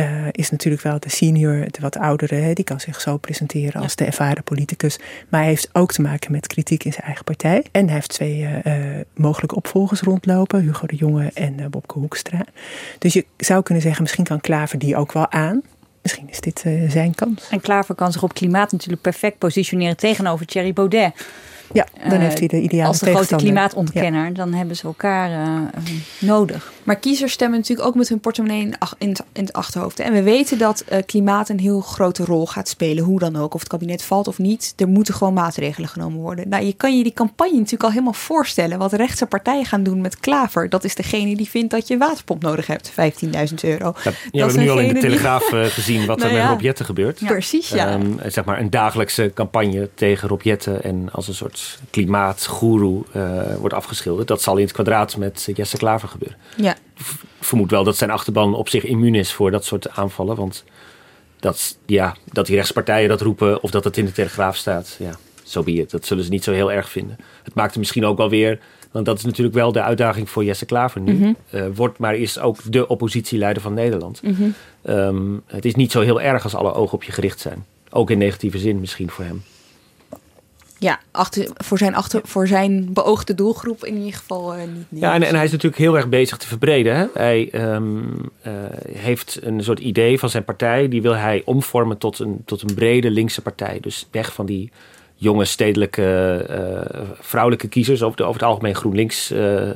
[0.00, 3.82] uh, is natuurlijk wel de senior, de wat oudere, hè, die kan zich zo presenteren
[3.82, 4.98] als de ervaren politicus.
[5.28, 7.64] Maar hij heeft ook te maken met kritiek in zijn eigen partij.
[7.72, 8.74] En hij heeft twee uh,
[9.14, 12.44] mogelijke opvolgers rondlopen, Hugo de Jonge en uh, Bobke Hoekstra.
[12.98, 15.62] Dus je zou kunnen zeggen, misschien kan Klaver die ook wel aan.
[16.02, 17.48] Misschien is dit zijn kans.
[17.50, 21.12] En Klaver kan zich op klimaat natuurlijk perfect positioneren tegenover Thierry Baudet.
[21.72, 24.30] Ja, dan heeft hij de ideale Als de grote klimaatontkenner, ja.
[24.30, 25.30] dan hebben ze elkaar
[26.20, 26.72] nodig.
[26.88, 30.00] Maar kiezers stemmen natuurlijk ook met hun portemonnee in, in, in het achterhoofd.
[30.00, 33.04] En we weten dat uh, klimaat een heel grote rol gaat spelen.
[33.04, 34.72] Hoe dan ook, of het kabinet valt of niet.
[34.76, 36.48] Er moeten gewoon maatregelen genomen worden.
[36.48, 38.78] Nou, je kan je die campagne natuurlijk al helemaal voorstellen.
[38.78, 40.68] Wat rechtse partijen gaan doen met Klaver.
[40.68, 42.90] Dat is degene die vindt dat je waterpomp nodig hebt.
[42.90, 42.94] 15.000
[43.62, 43.94] euro.
[44.04, 45.64] Ja, ja we hebben nu al in de Telegraaf die...
[45.64, 47.20] gezien wat nou, er met Rob Jetten gebeurt.
[47.20, 47.26] Ja.
[47.26, 47.92] Precies, ja.
[47.92, 50.82] Um, zeg maar een dagelijkse campagne tegen Rob Jetten.
[50.82, 54.28] En als een soort klimaatgoeroe uh, wordt afgeschilderd.
[54.28, 56.38] Dat zal in het kwadraat met Jesse Klaver gebeuren.
[56.56, 56.76] Ja.
[57.40, 60.36] Vermoed wel dat zijn achterban op zich immuun is voor dat soort aanvallen.
[60.36, 60.64] Want
[61.40, 65.10] dat, ja, dat die rechtspartijen dat roepen of dat het in de Telegraaf staat, ja,
[65.42, 67.16] zo so Dat zullen ze niet zo heel erg vinden.
[67.42, 68.60] Het maakt er misschien ook wel weer,
[68.90, 71.12] want dat is natuurlijk wel de uitdaging voor Jesse Klaver nu.
[71.12, 71.22] Mhm.
[71.22, 71.60] Mm -hmm.
[71.60, 74.22] uh, wordt maar is ook de oppositieleider van Nederland.
[74.22, 74.54] Mm -hmm.
[74.94, 77.64] um, het is niet zo heel erg als alle ogen op je gericht zijn.
[77.90, 79.42] Ook in negatieve zin misschien voor hem.
[80.78, 85.00] Ja, achter, voor, zijn achter, voor zijn beoogde doelgroep in ieder geval uh, niet.
[85.00, 86.96] Ja, en, en, hij is natuurlijk heel erg bezig te verbreden.
[86.96, 87.06] Hè?
[87.14, 88.14] Hij um,
[88.46, 88.52] uh,
[88.92, 90.88] heeft een soort idee van zijn partij.
[90.88, 93.78] Die wil hij omvormen tot een, tot een brede linkse partij.
[93.80, 94.70] Dus weg van die
[95.14, 98.02] jonge stedelijke uh, vrouwelijke kiezers.
[98.02, 99.26] Over, de, over het algemeen GroenLinks,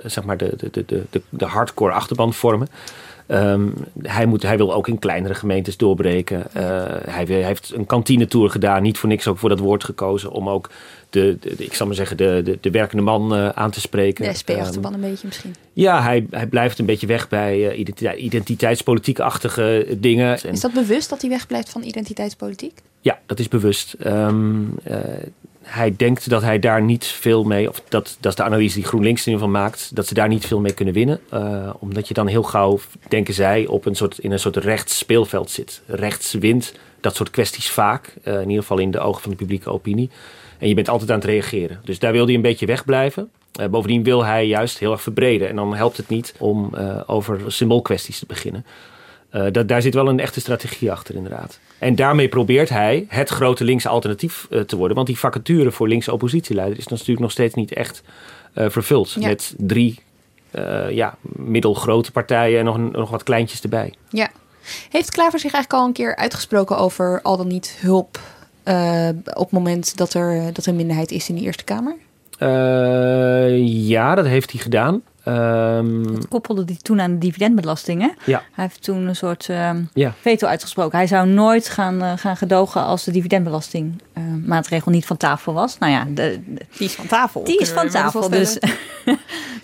[0.05, 2.69] zeg maar de, de, de, de, de hardcore achterban vormen.
[3.33, 6.39] Um, hij, moet, hij wil ook in kleinere gemeentes doorbreken.
[6.39, 6.63] Uh,
[7.05, 10.49] hij, hij, heeft een kantinetour gedaan, niet voor niks ook voor dat woord gekozen, om
[10.49, 10.71] ook
[11.11, 13.81] de, de, de ik zal maar zeggen, de, de, de werkende man uh, aan te
[13.81, 14.25] spreken.
[14.25, 15.55] De SP-achterban um, een beetje misschien.
[15.73, 20.51] Ja, hij, hij blijft een beetje weg bij uh, identiteit, identiteitspolitiek-achtige dingen.
[20.51, 22.81] Is dat bewust dat hij wegblijft van identiteitspolitiek?
[23.01, 23.95] Ja, dat is bewust.
[24.07, 24.75] Um,
[25.63, 28.85] hij denkt dat hij daar niet veel mee, of dat, dat is de analyse die
[28.85, 31.21] GroenLinks in geval maakt, dat ze daar niet veel mee kunnen winnen.
[31.35, 34.99] Uh, omdat je dan heel gauw, denken zij, op een soort, in een soort rechts
[34.99, 35.83] speelveld zit.
[35.87, 39.37] Rechts wint dat soort kwesties vaak, uh, in ieder geval in de ogen van de
[39.37, 40.11] publieke opinie.
[40.59, 41.81] En je bent altijd aan het reageren.
[41.85, 43.31] Dus daar wil hij een beetje wegblijven.
[43.61, 45.49] Uh, bovendien wil hij juist heel erg verbreden.
[45.49, 46.75] En dan helpt het niet om
[47.07, 48.65] over symboolkwesties te beginnen.
[49.35, 51.59] Uh, dat, daar zit wel een echte strategie achter, inderdaad.
[51.79, 54.97] En daarmee probeert hij het grote linkse alternatief uh, te worden.
[54.97, 58.03] Want die vacature voor linkse oppositieleider is natuurlijk nog steeds niet echt
[58.53, 59.17] eh, vervuld.
[59.19, 59.29] Ja.
[59.29, 59.99] Met drie
[60.51, 63.95] eh, ja, middelgrote partijen en nog, nog wat kleintjes erbij.
[64.09, 64.31] Ja.
[64.91, 68.19] Heeft Klaver zich eigenlijk al een keer uitgesproken over al dan niet hulp
[68.63, 71.97] eh, op het moment dat er, dat er een minderheid is in de Eerste Kamer?
[72.39, 75.03] Eh, ja, dat heeft hij gedaan.
[75.25, 78.15] Ehm, Dat koppelde hij toen aan de dividendbelastingen.
[78.25, 78.43] Ja.
[78.53, 80.15] Hij heeft toen een soort ehm, Ja.
[80.21, 80.99] veto uitgesproken.
[80.99, 85.53] Hij zou nooit gaan, eh, gaan gedogen als de dividendbelasting eh, maatregel niet van tafel
[85.53, 85.79] was.
[85.79, 87.45] Nou ja, de, de- Die is van tafel.
[87.45, 88.29] die is van tafel.
[88.31, 88.59] Dus.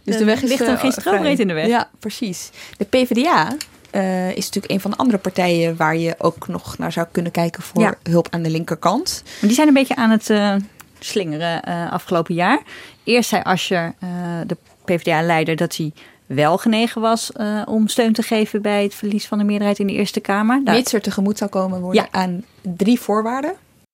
[0.05, 1.37] Dus de weg is ligt eh, geen stroomreet vrij.
[1.37, 1.67] in de weg.
[1.67, 2.51] Ja, precies.
[2.77, 3.49] De PvdA
[3.91, 7.33] eh, is natuurlijk een van de andere partijen waar je ook nog naar zou kunnen
[7.33, 7.95] kijken voor Ja.
[8.03, 9.23] hulp aan de linkerkant.
[9.25, 10.55] Maar die zijn een beetje aan het eh,
[10.99, 12.61] slingeren eh, afgelopen jaar.
[13.05, 14.09] Eerst zei Asscher, eh,
[14.47, 14.57] de
[14.97, 15.93] PvdA-leider, dat hij
[16.27, 19.87] wel genegen was eh, om steun te geven bij het verlies van de meerderheid in
[19.87, 20.61] de Eerste Kamer.
[20.65, 22.19] Daar- Mits er tegemoet zou komen worden Ja.
[22.21, 23.53] aan drie voorwaarden.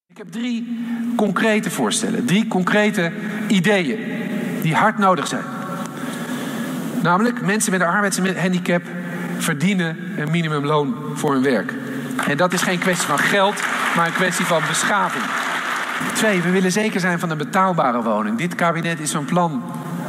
[0.08, 0.78] Ik heb drie
[1.16, 3.12] concrete voorstellen, drie concrete
[3.48, 3.98] ideeën
[4.62, 5.44] die hard nodig zijn.
[7.02, 8.82] Namelijk, mensen met een arbeidshandicap
[9.38, 11.74] verdienen een minimumloon voor hun werk.
[12.28, 13.62] En dat is geen kwestie van geld,
[13.96, 15.24] maar een kwestie van beschaving.
[16.14, 18.38] Twee, we willen zeker zijn van een betaalbare woning.
[18.38, 19.62] Dit kabinet is van plan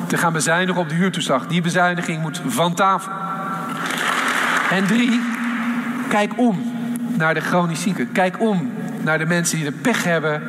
[0.07, 1.47] te gaan bezuinigen op de huurtoeslag.
[1.47, 3.11] Die bezuiniging moet van tafel.
[4.69, 5.21] En drie,
[6.09, 6.73] kijk om
[7.17, 8.11] naar de chronisch zieken.
[8.11, 10.41] Kijk om naar de mensen die de pech hebben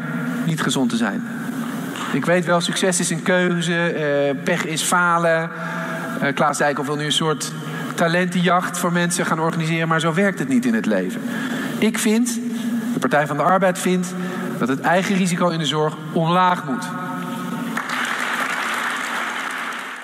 [0.44, 1.22] niet gezond te zijn.
[2.12, 5.50] Ik weet wel, succes is een keuze, eh, pech is falen.
[6.20, 7.52] Eh Klaas Dijkhoff wil nu een soort
[7.94, 11.20] talentenjacht voor mensen gaan organiseren, maar zo werkt het niet in het leven.
[11.78, 12.38] Ik vind,
[12.92, 14.14] de Partij van de Arbeid vindt,
[14.58, 16.84] dat het eigen risico in de zorg omlaag moet.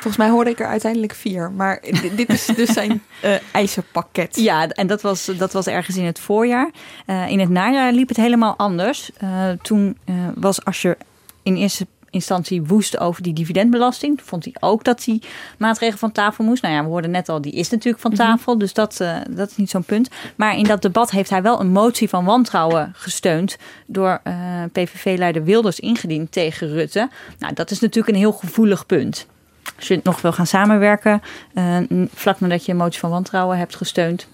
[0.03, 1.51] Volgens mij hoorde ik er uiteindelijk vier.
[1.51, 1.81] Maar
[2.17, 4.37] dit is dus zijn eh eisenpakket.
[4.37, 6.71] Ja, en dat was, dat was ergens in het voorjaar.
[7.07, 9.11] Eh, in het najaar liep het helemaal anders.
[9.17, 9.99] Eh, toen
[10.35, 10.97] was Asscher
[11.43, 14.17] in eerste instantie woest over die dividendbelasting.
[14.17, 15.23] Toen vond hij ook dat die
[15.59, 16.63] maatregel van tafel moest.
[16.63, 18.59] Nou ja, we hoorden net al, die is natuurlijk van tafel.
[18.59, 18.97] Dus dat,
[19.31, 20.09] dat is niet zo'n punt.
[20.37, 23.57] Maar in dat debat heeft hij wel een motie van wantrouwen gesteund...
[23.87, 24.35] door eh,
[24.73, 27.11] PVV-leider Wilders ingediend tegen Rutte.
[27.39, 29.27] Nou, dat is natuurlijk een heel gevoelig punt.
[29.77, 31.23] Als je nog wil gaan samenwerken,
[31.55, 31.79] eh,
[32.15, 34.29] vlak nadat je een motie van wantrouwen hebt gesteund,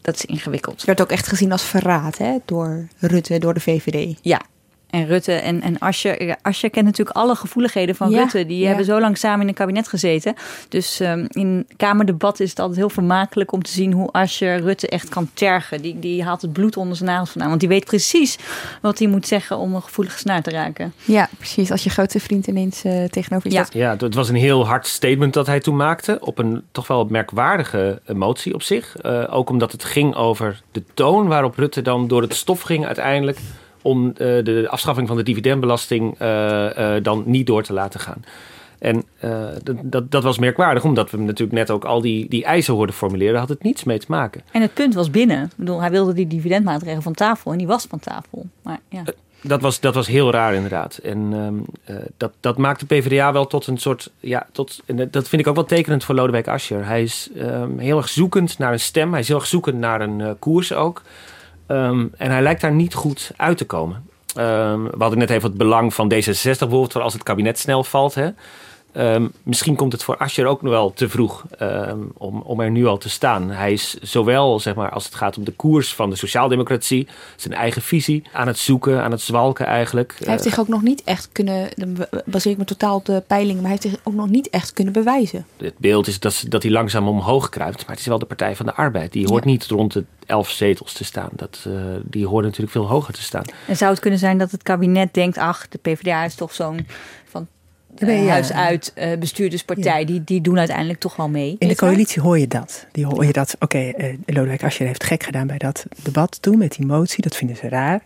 [0.00, 0.76] dat is ingewikkeld.
[0.76, 4.18] Het werd ook echt gezien als verraad hè, door Rutte, door de VVD.
[4.22, 4.40] Ja.
[4.90, 5.76] En Rutte en, en
[6.18, 8.46] ja, Asscher kent natuurlijk alle gevoeligheden van Ja, Rutte.
[8.46, 8.66] Die ja.
[8.66, 10.34] hebben zo lang samen in een kabinet gezeten.
[10.68, 14.88] Dus ehm, in Kamerdebat is het altijd heel vermakelijk om te zien hoe Asscher Rutte
[14.88, 15.82] echt kan tergen.
[15.82, 17.48] Die, die haalt het bloed onder zijn nagels vandaan.
[17.48, 18.38] Want die weet precies
[18.82, 20.92] wat hij moet zeggen om een gevoelige snaar te raken.
[21.04, 21.70] Ja, precies.
[21.70, 23.64] Als je grootste vriend ineens eh, tegenover je Ja.
[23.64, 23.74] staat.
[23.74, 26.18] Ja, het was een heel hard statement dat hij toen maakte.
[26.20, 28.96] Op een toch wel merkwaardige emotie op zich.
[28.96, 32.86] Eh, ook omdat het ging over de toon waarop Rutte dan door het stof ging
[32.86, 33.38] uiteindelijk.
[33.86, 38.24] Om eh, de afschaffing van de dividendbelasting eh, eh, dan niet door te laten gaan.
[38.78, 39.04] En
[39.82, 43.32] dat, dat, was merkwaardig, omdat we natuurlijk net ook al die, die eisen hoorden formuleren.
[43.32, 44.42] Daar had het niets mee te maken.
[44.52, 45.44] En het punt was binnen.
[45.44, 48.46] Ik bedoel, hij wilde die dividendmaatregel van tafel en die was van tafel.
[48.62, 49.02] Maar ja.
[49.46, 50.96] Dat was, dat was heel raar inderdaad.
[50.96, 54.10] En ehm, eh, dat, dat maakt de PvdA wel tot een soort...
[54.20, 56.86] Ja, tot, en dat vind ik ook wel tekenend voor Lodewijk Asscher.
[56.86, 59.10] Hij is ehm, heel erg zoekend naar een stem.
[59.10, 61.02] Hij is heel erg zoekend naar een koers ook.
[61.66, 64.08] Ehm, en hij lijkt daar niet goed uit te komen.
[64.34, 66.92] Ehm, we hadden net even het belang van D66 bijvoorbeeld...
[66.92, 68.14] voor als het kabinet snel valt.
[68.14, 68.28] Hè.
[68.96, 72.70] Ehm, misschien komt het voor Asscher ook nog wel te vroeg ehm, om, om er
[72.70, 73.50] nu al te staan.
[73.50, 77.06] Hij is zowel, zeg maar, als het gaat om de koers van de sociaaldemocratie,
[77.36, 80.14] zijn eigen visie, aan het zoeken, aan het zwalken eigenlijk.
[80.18, 83.04] Hij heeft Eh, zich ook nog niet echt kunnen, dan baseer ik me totaal op
[83.04, 85.46] de peilingen, maar hij heeft zich ook nog niet echt kunnen bewijzen.
[85.56, 88.56] het beeld is dat, dat hij langzaam omhoog kruipt, maar het is wel de Partij
[88.56, 89.12] van de Arbeid.
[89.12, 89.50] Die hoort Ja.
[89.50, 91.28] niet rond de elf zetels te staan.
[91.32, 91.72] Dat, eh,
[92.04, 93.44] die hoort natuurlijk veel hoger te staan.
[93.66, 96.86] En zou het kunnen zijn dat het kabinet denkt, ach, de PvdA is toch zo'n
[98.00, 98.30] Nee, ja.
[98.30, 101.56] huis uit bestuurderspartij, die, die doen uiteindelijk toch wel mee.
[101.58, 102.86] In de coalitie hoor je dat.
[102.92, 103.56] Die hoor je dat.
[103.60, 107.22] Oké, eh, Lodewijk Asscher heeft gek gedaan bij dat debat toen met die motie.
[107.22, 108.00] Dat vinden ze raar.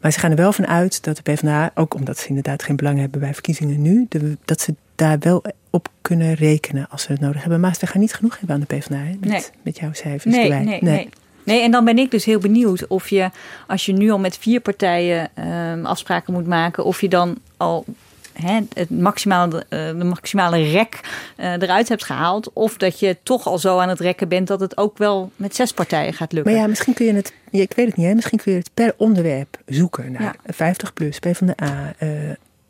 [0.00, 2.76] Maar ze gaan er wel van uit dat de PvdA, ook omdat ze inderdaad geen
[2.76, 7.12] belang hebben bij verkiezingen nu, de- dat ze daar wel op kunnen rekenen als ze
[7.12, 7.60] het nodig hebben.
[7.60, 9.42] Maar ze gaan niet genoeg hebben aan de PvdA hè, met, Nee.
[9.62, 10.64] met jouw cijfers Nee, erbij.
[10.64, 11.08] nee, nee.
[11.44, 13.30] Nee, en dan ben ik dus heel benieuwd of je,
[13.66, 17.84] als je nu al met vier partijen ehm, afspraken moet maken, of je dan al
[18.42, 21.00] hè, het maximale, eh, de maximale rek
[21.36, 22.50] eh, eruit hebt gehaald.
[22.52, 25.54] Of dat je toch al zo aan het rekken bent dat het ook wel met
[25.54, 26.52] zes partijen gaat lukken.
[26.52, 28.70] Maar ja, misschien kun je het, ik weet het niet, hè, misschien kun je het
[28.74, 30.34] per onderwerp zoeken naar Ja.
[30.46, 32.08] 50 plus, PvdA, eh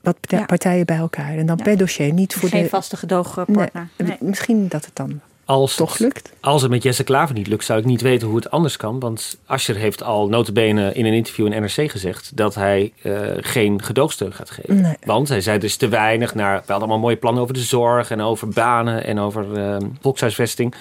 [0.01, 0.45] wat partij- Ja.
[0.45, 1.37] partijen bij elkaar.
[1.39, 2.69] En dan per dossier, niet voor Geen de...
[2.69, 3.71] vaste gedoogpartner.
[3.97, 4.17] Nee, Nee.
[4.21, 6.33] Misschien dat het dan Als toch het, lukt.
[6.41, 9.01] als het met Jesse Klaver niet lukt, zou ik niet weten hoe het anders kan.
[9.01, 13.83] Want Asscher heeft al notabene in een interview in NRC gezegd dat hij eh, geen
[13.83, 14.81] gedoogsteun gaat geven.
[14.81, 14.97] Nee.
[15.05, 16.53] Want hij zei dus te weinig naar.
[16.53, 20.75] We hadden allemaal mooie plannen over de zorg en over banen en over eh, volkshuisvesting.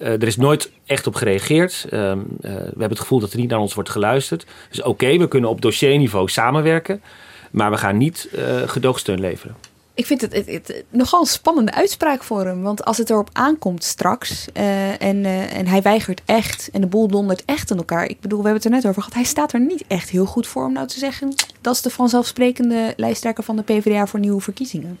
[0.00, 1.86] Eh, er is nooit echt op gereageerd.
[1.90, 4.46] Ehm, eh, we hebben het gevoel dat er niet naar ons wordt geluisterd.
[4.68, 7.02] Dus oké, we kunnen op dossierniveau samenwerken.
[7.50, 8.28] Maar we gaan niet
[8.66, 9.56] gedoogsteun leveren.
[9.94, 12.62] Ik vind het, het, het nogal een spannende uitspraak voor hem.
[12.62, 16.86] Want als het erop aankomt straks eh, en, eh, en hij weigert echt en de
[16.86, 18.04] boel dondert echt in elkaar.
[18.04, 19.16] Ik bedoel, we hebben het er net over gehad.
[19.16, 21.34] Hij staat er niet echt heel goed voor om nou te zeggen...
[21.60, 24.98] dat is de vanzelfsprekende lijsttrekker van de PvdA voor nieuwe verkiezingen.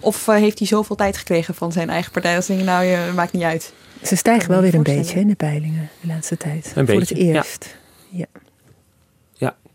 [0.00, 2.34] Of eh, heeft hij zoveel tijd gekregen van zijn eigen partij...
[2.34, 3.72] dat ze denken, nou, je maakt niet uit.
[4.02, 6.66] Ze stijgen wel weer een beetje hè, in de peilingen de laatste tijd.
[6.66, 7.64] Een Voor beetje, het eerst.
[7.64, 7.74] Ja.
[8.18, 8.40] Ja,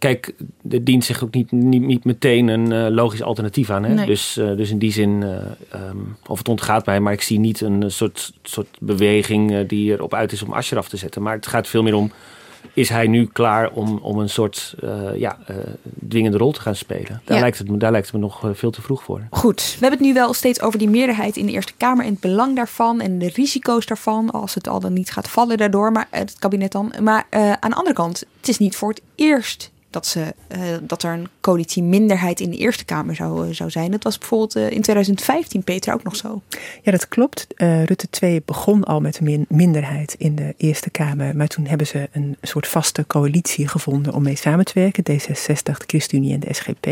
[0.01, 0.33] kijk,
[0.69, 3.83] er dient zich ook niet, niet, niet meteen een eh, logisch alternatief aan.
[3.83, 3.93] Hè?
[3.93, 4.05] Nee.
[4.05, 5.35] Dus, eh, dus in die zin, eh,
[5.81, 5.97] ehm,
[6.27, 10.31] of het ontgaat mij, maar ik zie niet een soort, soort beweging die erop uit
[10.31, 11.21] is om Asscher af te zetten.
[11.21, 12.11] Maar het gaat veel meer om,
[12.73, 14.75] is hij nu klaar om, om een soort
[15.15, 15.37] ja,
[16.09, 17.21] dwingende rol te gaan spelen?
[17.25, 17.41] Daar, Ja.
[17.41, 19.21] lijkt het, me- daar lijkt het me nog veel te vroeg voor.
[19.29, 22.05] Goed, we hebben het nu wel steeds over die meerderheid in de Eerste Kamer...
[22.05, 24.31] en het belang daarvan en de risico's daarvan...
[24.31, 26.93] als het al dan niet gaat vallen daardoor, maar het kabinet dan.
[27.01, 27.25] Maar
[27.59, 29.70] aan de andere kant, het is niet voor het eerst...
[29.91, 33.91] Dat, ze, eh, dat er een coalitieminderheid in de Eerste Kamer zou, eh, zou zijn.
[33.91, 36.41] Dat was bijvoorbeeld eh, in 2015, Peter, ook nog zo.
[36.81, 37.47] Ja, dat klopt.
[37.55, 41.35] Rutte 2 begon al met een min- minderheid in de Eerste Kamer.
[41.35, 45.03] Maar toen hebben ze een soort vaste coalitie gevonden om mee samen te werken.
[45.11, 46.87] D66, de ChristenUnie en de SGP.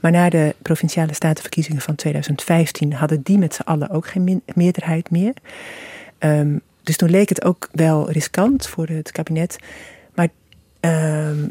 [0.00, 5.10] Maar na de provinciale statenverkiezingen van 2015 hadden die met z'n allen ook geen meerderheid
[5.10, 5.32] meer.
[6.18, 9.56] Ehm, dus toen leek het ook wel riskant voor het kabinet.
[10.14, 10.28] Maar
[10.80, 11.48] ehm,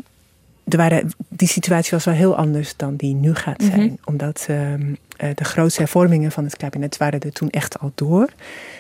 [0.68, 3.82] er waren, die situatie was wel heel anders dan die nu gaat zijn.
[3.82, 3.94] Mhm.
[4.06, 8.30] Omdat ehm, eh, de grootste hervormingen van het kabinet waren er toen echt al door.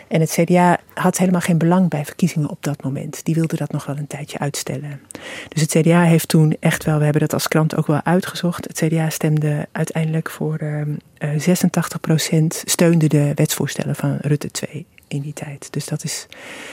[0.07, 3.25] En het CDA had helemaal geen belang bij verkiezingen op dat moment.
[3.25, 5.01] Die wilde dat nog wel een tijdje uitstellen.
[5.47, 8.67] Dus het CDA heeft toen echt wel, we hebben dat als krant ook wel uitgezocht.
[8.67, 15.22] Het CDA stemde uiteindelijk voor ehm, eh 86% steunde de wetsvoorstellen van Rutte 2 in
[15.22, 15.68] die tijd.
[15.72, 16.26] Dus dat is,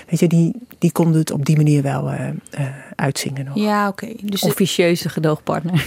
[0.09, 2.34] weet je, die, die konden het op die manier wel eh, eh,
[2.97, 3.55] uitzingen nog.
[3.57, 4.07] Ja, oké.
[4.22, 5.86] Dus Officieuze gedoogpartner.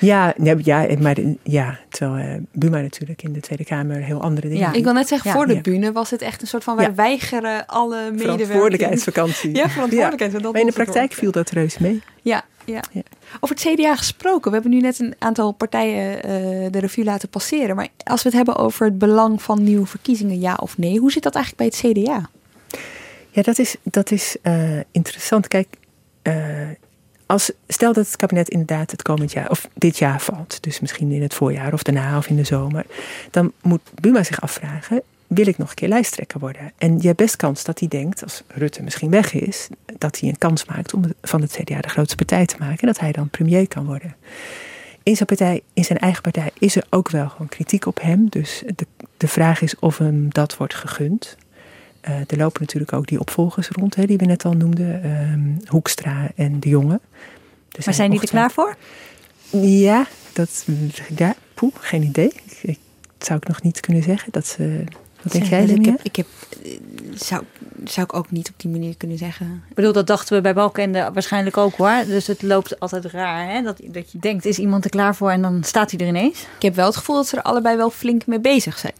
[0.00, 4.48] Ja, nee, ja, maar ja, terwijl eh, Buma natuurlijk in de Tweede Kamer heel andere
[4.48, 4.72] dingen Ja.
[4.72, 5.60] ik wil net zeggen, Ja, voor de ja.
[5.60, 6.76] bühne was het echt een soort van...
[6.76, 6.94] wij Ja.
[6.94, 8.22] weigeren alle medewerkers...
[8.22, 9.54] Verantwoordelijkheidsvakantie.
[9.54, 10.32] Ja, verantwoordelijkheid.
[10.32, 12.02] dat Maar in de praktijk viel dat reus mee.
[12.22, 12.82] Ja, ja.
[13.40, 14.50] Over het CDA gesproken.
[14.50, 16.30] We hebben nu net een aantal partijen eh,
[16.70, 17.76] de revue laten passeren.
[17.76, 21.12] Maar als we het hebben over het belang van nieuwe verkiezingen, ja of nee, hoe
[21.12, 22.30] zit dat eigenlijk bij het CDA?
[23.30, 25.48] Ja, dat is, dat is eh, interessant.
[25.48, 25.68] Kijk,
[26.22, 26.68] eh,
[27.26, 31.12] als, stel dat het kabinet inderdaad het komend jaar, of dit jaar valt, dus misschien
[31.12, 32.86] in het voorjaar of daarna of in de zomer,
[33.30, 35.02] dan moet Buma zich afvragen:
[35.34, 36.72] wil ik nog een keer lijsttrekker worden?
[36.78, 39.68] En je hebt best kans dat hij denkt, als Rutte misschien weg is,
[39.98, 42.86] dat hij een kans maakt om van het CDA de grootste partij te maken en
[42.86, 44.16] dat hij dan premier kan worden.
[45.02, 48.28] In zijn, partij, in zijn eigen partij is er ook wel gewoon kritiek op hem.
[48.28, 51.36] Dus de, de vraag is of hem dat wordt gegund.
[52.00, 55.02] Eh, er lopen natuurlijk ook die opvolgers rond, hè, die we net al noemden.
[55.02, 57.00] ehm, Hoekstra en De Jonge.
[57.84, 58.76] Maar zijn die er klaar voor?
[59.60, 60.66] Ja, dat,
[61.16, 62.32] ja, poeh, geen idee.
[62.62, 62.78] Ik,
[63.18, 64.32] zou ik nog niet kunnen zeggen.
[64.32, 64.84] Dat ze,
[65.22, 66.26] wat denk jij, ik heb, ik heb,
[66.64, 66.70] eh,
[67.14, 67.42] zou,
[67.84, 69.62] zou ik ook niet op die manier kunnen zeggen.
[69.68, 72.02] Ik bedoel, dat dachten we bij Balkende waarschijnlijk ook hoor.
[72.06, 73.50] Dus het loopt altijd raar.
[73.50, 73.62] Hè?
[73.62, 76.40] Dat, dat je denkt, is iemand er klaar voor en dan staat hij er ineens.
[76.56, 78.94] Ik heb wel het gevoel dat ze er allebei wel flink mee bezig zijn.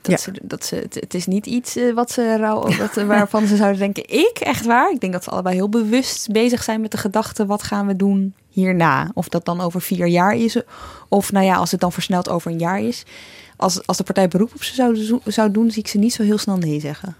[0.00, 0.16] Dat Ja.
[0.16, 3.56] ze, dat ze, het, het is niet iets eh, wat ze rauw, dat, waarvan ze
[3.56, 4.90] zouden denken, ik, echt waar.
[4.92, 7.96] Ik denk dat ze allebei heel bewust bezig zijn met de gedachte, wat gaan we
[7.96, 9.10] doen hierna?
[9.14, 10.56] Of dat dan over vier jaar is,
[11.08, 13.04] of nou ja, als het dan versneld over een jaar is.
[13.62, 16.12] Als, als de partij beroep op ze zou, zo- zou doen, zie ik ze niet
[16.12, 17.16] zo heel snel nee zeggen.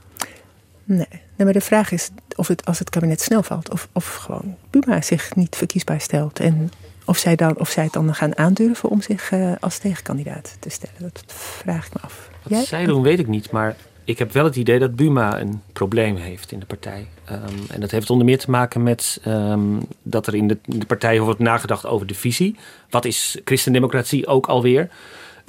[0.85, 1.07] Nee.
[1.09, 4.57] nee, maar de vraag is of het als het kabinet snel valt, of, of gewoon
[4.71, 6.41] Buma zich niet verkiesbaar stelt.
[6.41, 6.71] En
[7.05, 10.69] of zij, dan, of zij het dan gaan aandurven om zich eh, als tegenkandidaat te
[10.69, 10.95] stellen.
[10.99, 12.31] Dat vraag ik me af.
[12.43, 12.65] Wat Jij?
[12.65, 13.51] zij doen, weet ik niet.
[13.51, 17.09] Maar ik heb wel het idee dat Buma een probleem heeft in de partij.
[17.25, 20.79] Ehm, en dat heeft onder meer te maken met ehm, dat er in de, in
[20.79, 22.57] de partij wordt nagedacht over de visie.
[22.91, 24.89] Wat is christendemocratie ook alweer?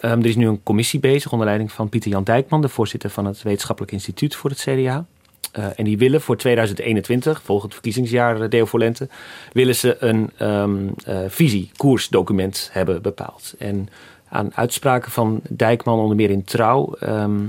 [0.03, 3.09] Ehm, er is nu een commissie bezig onder leiding van Pieter Jan Dijkman, de voorzitter
[3.09, 5.05] van het Wetenschappelijk Instituut voor het CDA.
[5.51, 9.07] Eh, en die willen voor 2021, volgend verkiezingsjaar uh, Deo Volente,
[9.51, 13.53] willen ze een ehm eh, visie, koersdocument hebben bepaald.
[13.57, 13.89] En
[14.29, 17.39] aan uitspraken van Dijkman, onder meer in Trouw, ehm,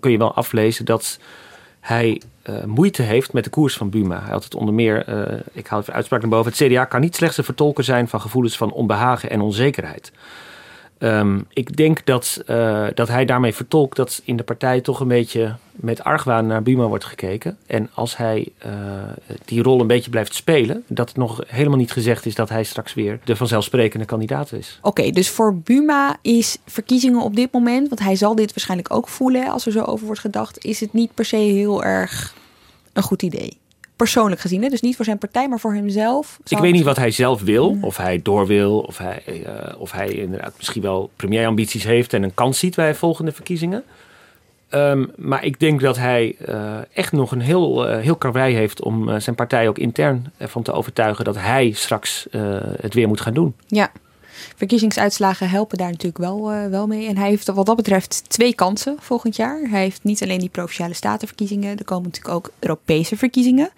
[0.00, 1.18] kun je wel aflezen dat
[1.80, 4.20] hij eh, moeite heeft met de koers van Buma.
[4.20, 7.00] Hij had het onder meer, eh, ik haal even uitspraak naar boven, het CDA kan
[7.00, 10.12] niet slechts een vertolker zijn van gevoelens van onbehagen en onzekerheid.
[10.98, 15.08] Ehm, ik denk dat, eh, dat hij daarmee vertolkt dat in de partij toch een
[15.08, 17.56] beetje met argwaan naar Buma wordt gekeken.
[17.66, 18.72] En als hij uh,
[19.44, 22.64] die rol een beetje blijft spelen, dat het nog helemaal niet gezegd is dat hij
[22.64, 24.78] straks weer de vanzelfsprekende kandidaat is.
[24.82, 29.08] Oké, dus voor Buma is verkiezingen op dit moment, want hij zal dit waarschijnlijk ook
[29.08, 32.34] voelen als er zo over wordt gedacht, is het niet per se heel erg
[32.92, 33.58] een goed idee
[33.96, 34.62] persoonlijk gezien.
[34.62, 34.68] Hè?
[34.68, 36.38] Dus niet voor zijn partij, maar voor hemzelf.
[36.46, 37.78] Ik weet niet wat hij zelf wil.
[37.80, 38.78] Of hij door wil.
[38.78, 42.94] Of hij, uh, of hij inderdaad misschien wel premierambities heeft en een kans ziet bij
[42.94, 43.84] volgende verkiezingen.
[44.70, 48.82] Um, maar ik denk dat hij uh, echt nog een heel, uh, heel karwei heeft
[48.82, 52.26] om zijn partij ook intern ervan te overtuigen dat hij straks
[52.80, 53.54] het weer moet gaan doen.
[53.66, 53.90] Ja,
[54.56, 57.06] verkiezingsuitslagen helpen daar natuurlijk wel, wel mee.
[57.06, 59.60] En hij heeft wat dat betreft twee kansen volgend jaar.
[59.70, 63.70] Hij heeft niet alleen die provinciale statenverkiezingen, er komen natuurlijk ook Europese verkiezingen.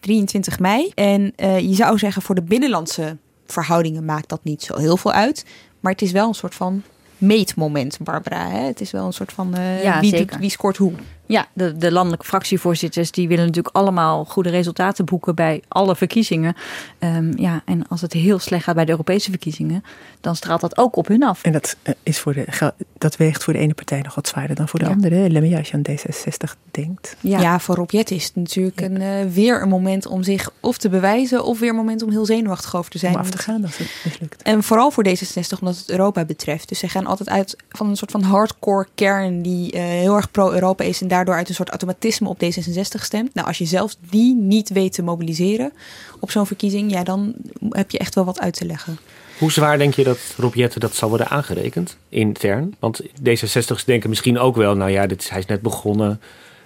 [0.00, 0.92] 23 mei.
[0.94, 3.16] En je zou zeggen, voor de binnenlandse
[3.46, 5.44] verhoudingen maakt dat niet zo heel veel uit.
[5.80, 6.82] Maar het is wel een soort van
[7.18, 8.48] meetmoment, Barbara.
[8.48, 8.60] Hè?
[8.60, 10.92] Het is wel een soort van uh, ja, wie, doet, wie scoort hoe.
[11.26, 16.56] Ja, de, de landelijke fractievoorzitters die willen natuurlijk allemaal goede resultaten boeken bij alle verkiezingen.
[16.98, 19.84] Um, ja, en als het heel slecht gaat bij de Europese verkiezingen,
[20.20, 21.42] dan straalt dat ook op hun af.
[21.42, 24.56] En dat, uh, is voor de, dat weegt voor de ene partij nog wat zwaarder
[24.56, 24.90] dan voor de ja.
[24.90, 25.30] andere.
[25.30, 27.16] Lemme, als je aan D66 denkt.
[27.20, 30.50] Ja, ja voor Rob Jet is het natuurlijk een, uh, weer een moment om zich
[30.60, 33.14] of te bewijzen, of weer een moment om heel zenuwachtig over te zijn.
[33.14, 34.42] Om af te gaan als het mislukt.
[34.42, 36.68] En vooral voor D66 omdat het Europa betreft.
[36.68, 40.30] Dus zij gaan altijd uit van een soort van hardcore kern die uh, heel erg
[40.30, 43.34] pro-Europa is en daardoor uit een soort automatisme op D66 stemt.
[43.34, 45.72] Nou, als je zelfs die niet weet te mobiliseren
[46.20, 47.34] op zo'n verkiezing, ja, dan
[47.68, 48.98] heb je echt wel wat uit te leggen.
[49.38, 52.74] Hoe zwaar denk je dat Rob Jetten dat zal worden aangerekend intern?
[52.78, 56.20] Want D66's denken misschien ook wel, nou ja, dit is, hij is net begonnen.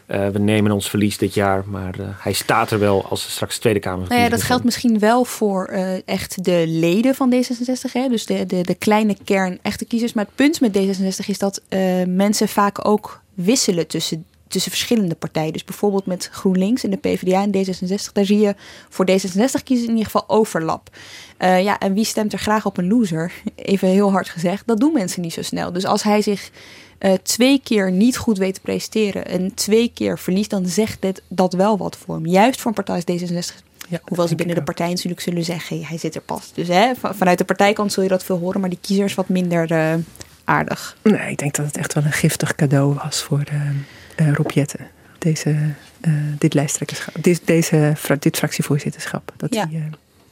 [0.06, 3.58] Uh, we nemen ons verlies dit jaar, maar uh, hij staat er wel als straks
[3.58, 4.08] Tweede Kamer.
[4.08, 8.08] Nou ja, dat geldt misschien wel voor uh, echt de leden van D66, hè?
[8.08, 10.12] dus de, de, de kleine kern echte kiezers.
[10.12, 11.62] Maar het punt met D66 is dat
[12.06, 15.52] mensen vaak ook wisselen tussen tussen verschillende partijen.
[15.52, 18.12] Dus bijvoorbeeld met GroenLinks en de PvdA en D66.
[18.12, 18.54] Daar zie je
[18.88, 20.90] voor D66 kiezen in ieder geval overlap.
[21.38, 23.32] Uh, ja, en wie stemt er graag op een loser?
[23.56, 24.62] Even heel hard gezegd.
[24.66, 25.72] Dat doen mensen niet zo snel.
[25.72, 26.50] Dus als hij zich
[26.98, 31.22] uh, twee keer niet goed weet te presenteren en twee keer verliest, dan zegt dit,
[31.28, 32.26] dat wel wat voor hem.
[32.26, 35.84] Juist voor een partij als D66 ja, Hoewel ze binnen de partij natuurlijk zullen zeggen,
[35.84, 36.52] hij zit er pas.
[36.54, 39.70] Dus hè, vanuit de partijkant zul je dat veel horen, maar die kiezers wat minder
[39.70, 39.94] uh,
[40.44, 40.96] aardig.
[41.02, 43.72] Nee, ik denk dat het echt wel een giftig cadeau was voor de,
[44.20, 44.86] uh, Rob Jetten,
[45.18, 45.50] deze,
[46.08, 49.32] uh, dit lijsttrekkerschap, dit, deze, dit fractievoorzitterschap.
[49.36, 49.68] Dat ja.
[49.68, 49.84] hij uh,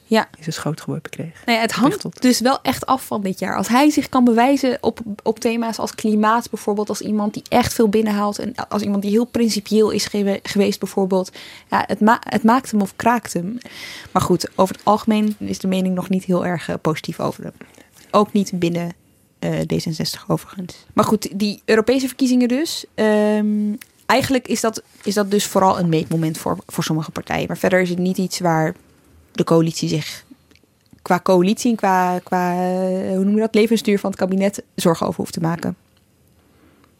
[0.07, 0.27] ja.
[0.37, 1.41] in zijn schoot geworpen kreeg.
[1.45, 3.57] Nou ja, het hangt dus wel echt af van dit jaar.
[3.57, 7.73] Als hij zich kan bewijzen op, op thema's als klimaat bijvoorbeeld, als iemand die echt
[7.73, 10.09] veel binnenhaalt en als iemand die heel principieel is
[10.43, 11.31] geweest bijvoorbeeld,
[11.69, 13.57] ja, het, ma het maakt hem of kraakt hem.
[14.11, 17.53] Maar goed, over het algemeen is de mening nog niet heel erg positief over hem.
[18.11, 18.91] Ook niet binnen
[19.45, 20.85] D66 overigens.
[20.93, 22.85] Maar goed, die Europese verkiezingen dus.
[22.95, 27.47] Um, eigenlijk is dat, is dat dus vooral een meetmoment voor, voor sommige partijen.
[27.47, 28.75] Maar verder is het niet iets waar
[29.31, 30.25] de coalitie zich
[31.01, 32.55] qua coalitie en qua, qua
[33.07, 35.75] hoe noem je dat, levensduur van het kabinet zorgen over hoeft te maken.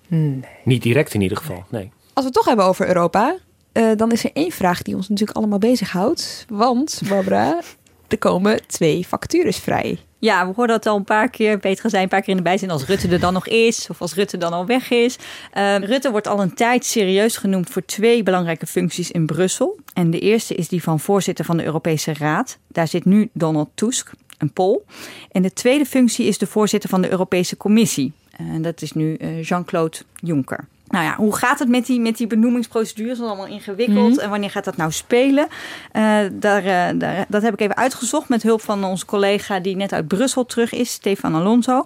[0.07, 0.43] Nee.
[0.63, 1.91] Niet direct in ieder geval, nee.
[2.13, 3.35] Als we het toch hebben over Europa,
[3.73, 6.45] uh, dan is er één vraag die ons natuurlijk allemaal bezighoudt.
[6.49, 7.59] Want, Barbara,
[8.07, 9.99] er komen twee vacatures vrij.
[10.19, 11.59] Ja, we hoorden dat al een paar keer.
[11.59, 13.87] Petra zei een paar keer in de bijzin als Rutte er dan nog is.
[13.89, 15.17] Of als Rutte dan al weg is.
[15.57, 19.79] Uh, Rutte wordt al een tijd serieus genoemd voor twee belangrijke functies in Brussel.
[19.93, 22.57] En de eerste is die van voorzitter van de Europese Raad.
[22.67, 24.85] Daar zit nu Donald Tusk, een Pool.
[25.31, 28.13] En de tweede functie is de voorzitter van de Europese Commissie.
[28.37, 30.67] En dat is nu uh, Jean-Claude Juncker.
[30.89, 33.07] Nou ja, hoe gaat het met die, met die benoemingsprocedure?
[33.07, 34.13] Dat is allemaal ingewikkeld.
[34.13, 34.19] Mm.
[34.19, 35.47] En wanneer gaat dat nou spelen?
[35.93, 39.75] Uh, daar, uh, daar, dat heb ik even uitgezocht met hulp van onze collega die
[39.75, 41.85] net uit Brussel terug is, Stefan Alonso.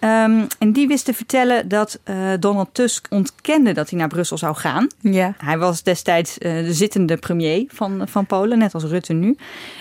[0.00, 4.38] Um, en die wist te vertellen dat uh, Donald Tusk ontkende dat hij naar Brussel
[4.38, 4.86] zou gaan.
[5.00, 5.34] Ja.
[5.38, 9.36] Hij was destijds de zittende premier van, van Polen, net als Rutte nu.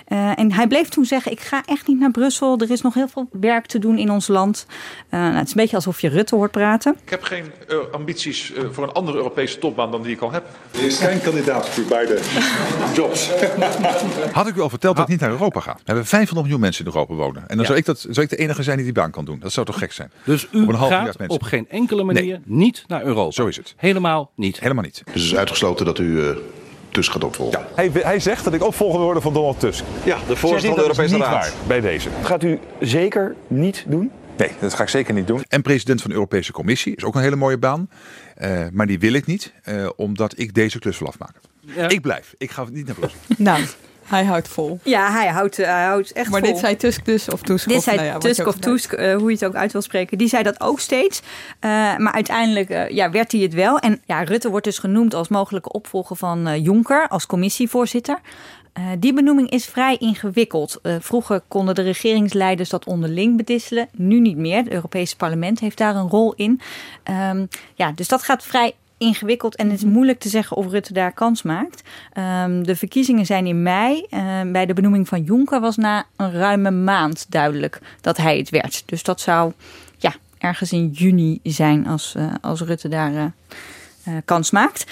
[0.08, 2.58] en hij bleef toen zeggen, ik ga echt niet naar Brussel.
[2.58, 4.66] Er is nog heel veel werk te doen in ons land.
[5.10, 6.96] nou, het is een beetje alsof je Rutte hoort praten.
[7.04, 7.52] Ik heb geen
[7.92, 10.44] ambities voor een andere Europese topbaan dan die ik al heb.
[10.72, 12.20] Er is geen kandidaat voor beide
[12.94, 13.30] jobs.
[14.32, 15.74] Had ik u al verteld dat ik niet naar Europa ga?
[15.74, 17.42] We hebben 500 miljoen mensen in Europa wonen.
[17.42, 17.66] En dan ja.
[17.66, 19.40] zou, ik dat, zou ik de enige zijn die die baan kan doen.
[19.40, 20.12] Dat zou toch gek zijn?
[20.24, 22.58] Dus u op gaat op geen enkele manier nee.
[22.58, 23.32] niet naar Europa?
[23.32, 23.74] Zo is het.
[23.78, 24.60] Helemaal niet?
[24.60, 25.02] Helemaal niet.
[25.06, 26.04] Dus het is uitgesloten dat u...
[26.04, 26.30] Uh,
[26.92, 27.60] Tusk gaat opvolgen.
[27.60, 27.68] Ja.
[27.76, 29.84] Hij, hij, zegt dat ik opvolger wil worden van Donald Tusk.
[30.04, 31.32] Ja, de voorzitter van de Europese Raad.
[31.32, 32.10] Waar, bij deze.
[32.18, 34.12] Dat gaat u zeker niet doen?
[34.40, 35.44] Nee, dat ga ik zeker niet doen.
[35.48, 37.90] En president van de Europese Commissie is ook een hele mooie baan.
[38.42, 41.42] Uh, maar die wil ik niet, uh, omdat ik deze klus wil afmaken.
[41.60, 41.88] Ja.
[41.90, 42.34] Ik blijf.
[42.38, 43.20] Ik ga niet naar Brussel.
[43.38, 43.64] Nou,
[44.10, 44.80] Hij houdt vol.
[44.84, 46.50] Ja, hij houdt, hij houdt echt Maar vol.
[46.50, 47.68] dit zei Tusk dus, of Tusk?
[47.68, 48.56] Dit of, zei nou ja, wat Tusk of.
[48.56, 50.18] Tusk, eh, hoe je het ook uit wil spreken.
[50.18, 51.22] Die zei dat ook steeds.
[51.60, 53.80] Eh, maar uiteindelijk eh, ja, werd hij het wel.
[53.80, 58.20] En ja, Rutte wordt dus genoemd als mogelijke opvolger van eh, Jonker als commissievoorzitter.
[58.80, 60.80] Eh, die benoeming is vrij ingewikkeld.
[60.82, 63.88] Eh, vroeger konden de regeringsleiders dat onderling bedisselen.
[63.92, 64.58] Nu niet meer.
[64.58, 66.62] Het Europese parlement heeft daar een rol in.
[67.04, 70.94] Ehm, ja, dus dat gaat vrij ingewikkeld en het is moeilijk te zeggen of Rutte
[70.94, 71.82] daar kans maakt.
[72.14, 74.06] Ehm, de verkiezingen zijn in mei.
[74.10, 78.50] Ehm, bij de benoeming van Jonker was na een ruime maand duidelijk dat hij het
[78.50, 78.84] werd.
[78.86, 79.54] Dus dat zou
[79.98, 83.26] ja, ergens in juni zijn als, eh, als Rutte daar eh,
[84.04, 84.86] eh, kans maakt.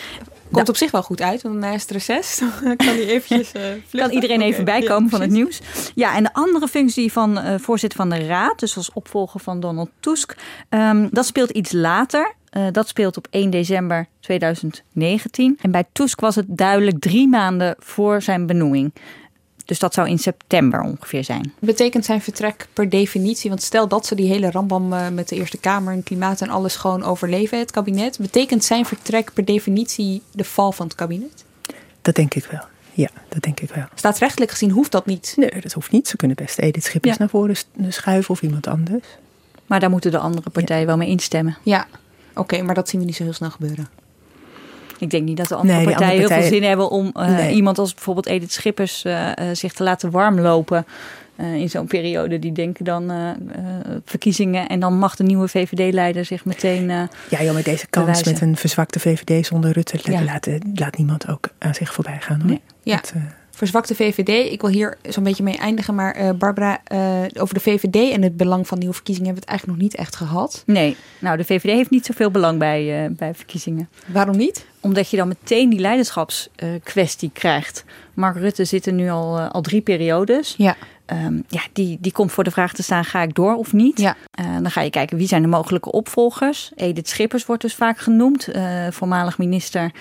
[0.52, 2.41] Komt op zich wel goed uit, want na het reces
[2.78, 5.62] kan hij eventjes eh, kan iedereen even bijkomen ja, van het nieuws.
[5.95, 9.60] Ja, en de andere functie van eh, voorzitter van de Raad, dus als opvolger van
[9.60, 10.36] Donald Tusk,
[10.70, 12.36] ehm, dat speelt iets later.
[12.50, 15.58] Eh, dat speelt op 1 december 2019.
[15.62, 18.93] En bij Tusk was het duidelijk drie maanden voor zijn benoeming.
[19.68, 21.53] Dus dat zou in september ongeveer zijn.
[21.59, 25.36] Betekent zijn vertrek per definitie, want stel dat ze die hele rambam eh, met de
[25.36, 30.22] Eerste Kamer en klimaat en alles gewoon overleven, het kabinet, betekent zijn vertrek per definitie
[30.32, 31.43] de val van het kabinet?
[32.01, 32.61] Dat denk ik wel.
[32.93, 33.86] Ja, dat denk ik wel.
[33.95, 35.34] Staatsrechtelijk gezien hoeft dat niet.
[35.36, 36.07] Nee, dat hoeft niet.
[36.07, 37.20] Ze kunnen best Edith Schippers Ja.
[37.20, 37.55] naar voren
[37.89, 39.03] schuiven of iemand anders.
[39.65, 41.57] Maar daar moeten de andere partijen wel mee instemmen.
[41.63, 41.88] Ja,
[42.36, 43.88] oké, maar dat zien we niet zo heel snel gebeuren.
[45.00, 47.28] Ik denk niet dat de andere Nee, partijen andere heel veel zin hebben om eh,
[47.28, 47.54] Nee.
[47.54, 50.86] iemand als bijvoorbeeld Edith Schippers eh, eh, zich te laten warmlopen.
[51.36, 52.39] eh, in zo'n periode.
[52.39, 53.12] Die denken dan
[54.06, 56.88] verkiezingen en dan mag de nieuwe VVD-leider zich meteen.
[57.30, 58.32] Ja, joh, met deze kans bewijzen.
[58.32, 60.24] met een verzwakte VVD zonder Rutte Ja.
[60.24, 62.39] laat, laat niemand ook aan zich voorbij gaan.
[62.39, 62.50] Hoor.
[62.50, 62.62] Nee.
[62.84, 62.95] Ja.
[62.95, 63.14] Dat,
[63.58, 66.99] Verzwakte VVD, ik wil hier zo'n beetje mee eindigen, maar eh, Barbara, eh,
[67.39, 70.08] over de VVD en het belang van nieuwe verkiezingen hebben we het eigenlijk nog niet
[70.08, 70.64] echt gehad.
[70.66, 73.89] Nee, nou de VVD heeft niet zoveel belang bij, eh, bij verkiezingen.
[74.05, 74.66] Waarom niet?
[74.80, 77.84] Omdat je dan meteen die leiderschapskwestie krijgt.
[78.14, 80.55] Mark Rutte zit er nu al, al drie periodes.
[80.58, 80.76] Ja.
[81.05, 83.99] Ehm, ja, die, die komt voor de vraag te staan, ga ik door of niet?
[83.99, 84.16] Ja.
[84.62, 86.72] Dan ga je kijken, wie zijn de mogelijke opvolgers?
[86.76, 88.49] Edith Schippers wordt dus vaak genoemd.
[88.89, 89.91] voormalig minister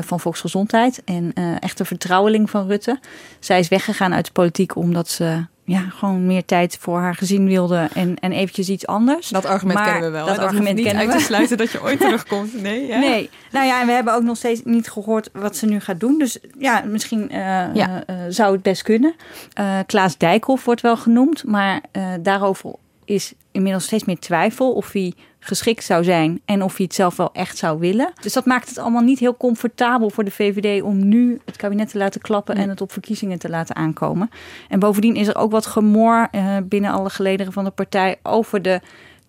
[0.00, 1.02] van Volksgezondheid.
[1.04, 2.98] En eh echte vertrouweling van Rutte.
[3.38, 7.46] Zij is weggegaan uit de politiek omdat ze ja, gewoon meer tijd voor haar gezin
[7.46, 7.88] wilde.
[7.94, 9.28] En, en eventjes iets anders.
[9.28, 10.26] Dat argument Maar kennen we wel.
[10.26, 11.18] Dat argument niet kennen uit we.
[11.18, 12.62] te sluiten dat je ooit terugkomt.
[12.62, 12.98] Nee, ja.
[12.98, 16.00] Nee, nou ja, en we hebben ook nog steeds niet gehoord wat ze nu gaat
[16.00, 16.18] doen.
[16.18, 17.38] Dus ja, misschien eh,
[17.74, 18.04] Ja.
[18.06, 19.14] eh, eh, zou het best kunnen.
[19.52, 22.72] Eh, Klaas Dijkhoff wordt wel genoemd, maar eh, daarover
[23.10, 27.16] is inmiddels steeds meer twijfel of hij geschikt zou zijn en of hij het zelf
[27.16, 28.12] wel echt zou willen.
[28.20, 31.88] Dus dat maakt het allemaal niet heel comfortabel voor de VVD om nu het kabinet
[31.88, 34.30] te laten klappen en het op verkiezingen te laten aankomen.
[34.68, 38.62] En bovendien is er ook wat gemor eh, binnen alle gelederen van de partij over
[38.62, 38.80] de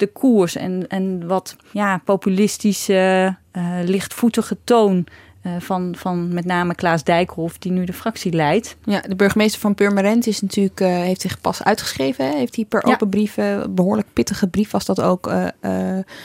[0.02, 5.06] de koers en, en wat ja, populistische, eh, lichtvoetige toon
[5.42, 8.76] eh, van, van met name Klaas Dijkhoff, die nu de fractie leidt.
[8.84, 12.26] Ja, de burgemeester van Purmerend is natuurlijk, eh, heeft zich pas uitgeschreven.
[12.26, 12.36] Hè?
[12.38, 12.94] Heeft hij per Ja.
[12.94, 15.48] open brief, eh, behoorlijk pittige brief was dat ook, eh,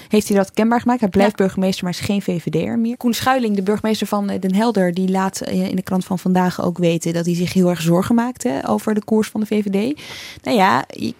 [0.08, 1.00] heeft hij dat kenbaar gemaakt.
[1.00, 2.96] Hij blijft burgemeester, maar is geen VVD'er meer.
[2.96, 6.78] Koen Schuiling, de burgemeester van Den Helder, die laat in de krant van vandaag ook
[6.78, 10.00] weten dat hij zich heel erg zorgen maakt hè, over de koers van de VVD.
[10.42, 11.14] Nou ja, je,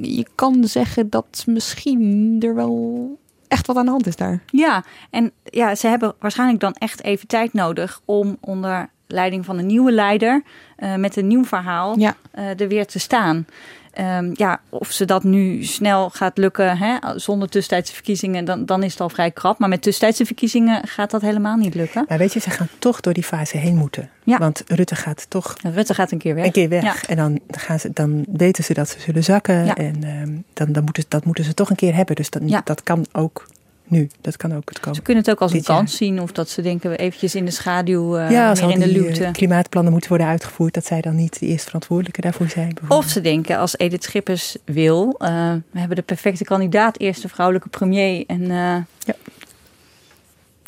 [0.00, 3.18] je kan zeggen dat misschien er wel
[3.48, 4.40] echt wat aan de hand is daar.
[4.46, 9.58] Ja, en ja, ze hebben waarschijnlijk dan echt even tijd nodig om onder leiding van
[9.58, 10.42] een nieuwe leider
[10.76, 12.14] eh, met een nieuw verhaal Ja.
[12.30, 13.46] eh, er weer te staan.
[13.94, 18.82] Ehm, ja, of ze dat nu snel gaat lukken hè, zonder tussentijdse verkiezingen, dan, dan
[18.82, 19.58] is het al vrij krap.
[19.58, 22.04] Maar met tussentijdse verkiezingen gaat dat helemaal niet lukken.
[22.08, 24.10] maar weet je, ze gaan toch door die fase heen moeten.
[24.24, 24.38] Ja.
[24.38, 26.44] Want Rutte gaat toch Rutte gaat een keer weg.
[26.44, 26.82] een keer weg.
[26.82, 26.94] Ja.
[27.08, 29.64] En dan, gaan ze, dan weten ze dat ze zullen zakken.
[29.64, 29.74] Ja.
[29.74, 32.16] En ehm, dan, dan moeten, dat moeten ze toch een keer hebben.
[32.16, 33.46] Dus dat, dat kan ook
[33.86, 34.08] nu.
[34.20, 34.94] Dat kan ook het komen.
[34.94, 35.76] Ze kunnen het ook als een jaar.
[35.76, 38.80] kans zien of dat ze denken we eventjes in de schaduw eh ja, als in
[38.80, 39.24] de luwte.
[39.24, 42.76] eh, klimaatplannen moeten worden uitgevoerd, dat zij dan niet de eerste verantwoordelijke daarvoor zijn.
[42.88, 47.68] Of ze denken, als Edith Schippers wil, eh, we hebben de perfecte kandidaat, eerste vrouwelijke
[47.68, 48.24] premier.
[48.26, 49.14] En eh, ja.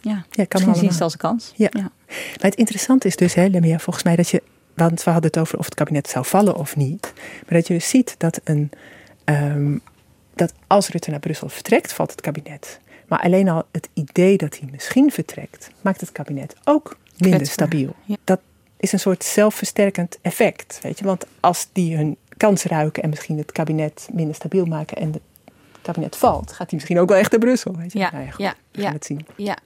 [0.01, 1.53] Ja, kan misschien zien ze het als een kans.
[1.57, 1.71] Ja.
[1.73, 1.91] Maar
[2.39, 4.43] het interessante is dus, hè, Lemia, volgens mij dat je,
[4.75, 7.75] want we hadden het over of het kabinet zou vallen of niet, maar dat je
[7.75, 8.71] dus ziet dat een,
[9.25, 9.79] ehm,
[10.35, 12.81] dat als Rutte naar Brussel vertrekt, valt het kabinet.
[13.07, 17.95] Maar alleen al het idee dat hij misschien vertrekt, maakt het kabinet ook minder stabiel.
[18.05, 18.17] Ja.
[18.25, 18.41] Dat
[18.77, 21.05] is een soort zelfversterkend effect, weet je.
[21.05, 25.23] Want als die hun kans ruiken en misschien het kabinet minder stabiel maken en het
[25.83, 27.99] kabinet valt, gaat hij misschien ook wel echt naar Brussel, weet je.
[27.99, 28.93] Ja, Nou goed, ja, we gaan ja.
[28.93, 29.27] het zien.
[29.37, 29.57] Ja.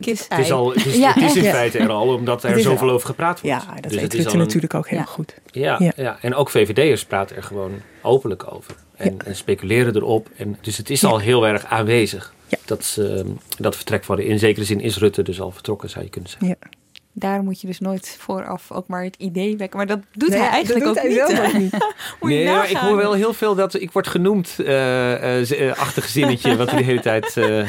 [0.00, 2.50] Kip, Het is, al, het is, Ja, het is in feite er al, omdat er
[2.50, 2.94] er zoveel al.
[2.94, 3.62] over gepraat wordt.
[3.64, 5.04] Ja, dat Dus weet het is Rutte natuurlijk ook heel Ja.
[5.04, 5.34] goed.
[5.50, 5.92] Ja, Ja.
[5.96, 6.18] ja.
[6.20, 7.72] en ook VVD'ers praten er gewoon
[8.02, 8.74] openlijk over.
[8.96, 10.28] En, en speculeren erop.
[10.36, 12.34] En, dus het is al heel erg aanwezig.
[12.48, 12.58] Ja.
[12.64, 13.24] Dat, ze,
[13.58, 16.30] dat vertrek van de, in zekere zin is Rutte dus al vertrokken, zou je kunnen
[16.30, 16.48] zeggen.
[16.48, 16.56] Ja.
[17.12, 19.76] Daar moet je dus nooit vooraf ook maar het idee wekken.
[19.78, 21.18] Maar dat doet Nee, hij dat eigenlijk doet ook hij niet.
[21.18, 21.46] zelf hè?
[21.46, 21.72] ook niet.
[22.20, 25.44] Moet je nee, maar ik hoor wel heel veel dat ik word genoemd, eh eh,
[25.46, 27.68] z- eh, achtig zinnetje, wat hij de hele tijd eh,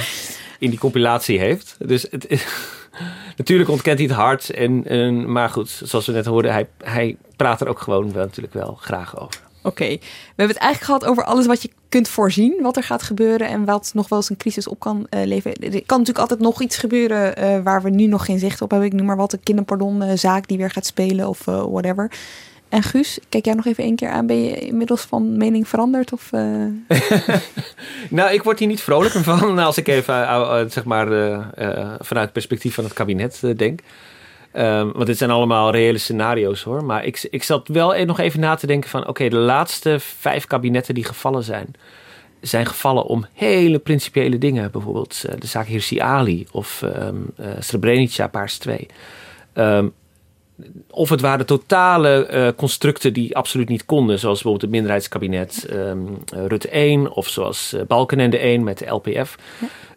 [0.61, 1.75] in die compilatie heeft.
[1.79, 2.45] Dus het,
[3.37, 4.49] natuurlijk ontkent hij het hard.
[4.49, 8.23] En, en, maar goed, zoals we net hoorden, hij, hij praat er ook gewoon wel,
[8.23, 9.41] natuurlijk wel graag over.
[9.63, 9.99] Oké, we
[10.35, 13.65] hebben het eigenlijk gehad over alles wat je kunt voorzien, wat er gaat gebeuren en
[13.65, 15.55] wat nog wel eens een crisis op kan eh, leveren.
[15.61, 18.71] Er kan natuurlijk altijd nog iets gebeuren eh, waar we nu nog geen zicht op
[18.71, 18.87] hebben.
[18.87, 22.11] Ik noem maar wat, een kinderpardonzaak die weer gaat spelen of eh, whatever.
[22.71, 24.27] En Guus, kijk jij nog even één keer aan.
[24.27, 26.13] Ben je inmiddels van mening veranderd?
[26.13, 26.65] Of, eh?
[28.09, 31.07] Nou, ik word hier niet vrolijker van als ik even eh, eh, zeg maar,
[31.99, 33.79] vanuit het perspectief van het kabinet denk.
[34.51, 36.83] Ehm, want dit zijn allemaal reële scenario's hoor.
[36.83, 39.07] Maar ik, ik zat wel e- nog even na te denken van...
[39.07, 41.73] oké, de laatste vijf kabinetten die gevallen zijn...
[42.41, 44.71] zijn gevallen om hele principiële dingen.
[44.71, 47.07] Bijvoorbeeld de zaak Hirsi Ali of eh,
[47.59, 48.87] Srebrenica, Paars 2.
[49.53, 49.87] Ehm,
[50.89, 54.19] of het waren totale eh, constructen die absoluut niet konden.
[54.19, 55.97] Zoals bijvoorbeeld het minderheidskabinet ehm,
[56.33, 57.11] eh, Rutte 1.
[57.11, 59.37] Of zoals eh, Balkenende 1 met de LPF.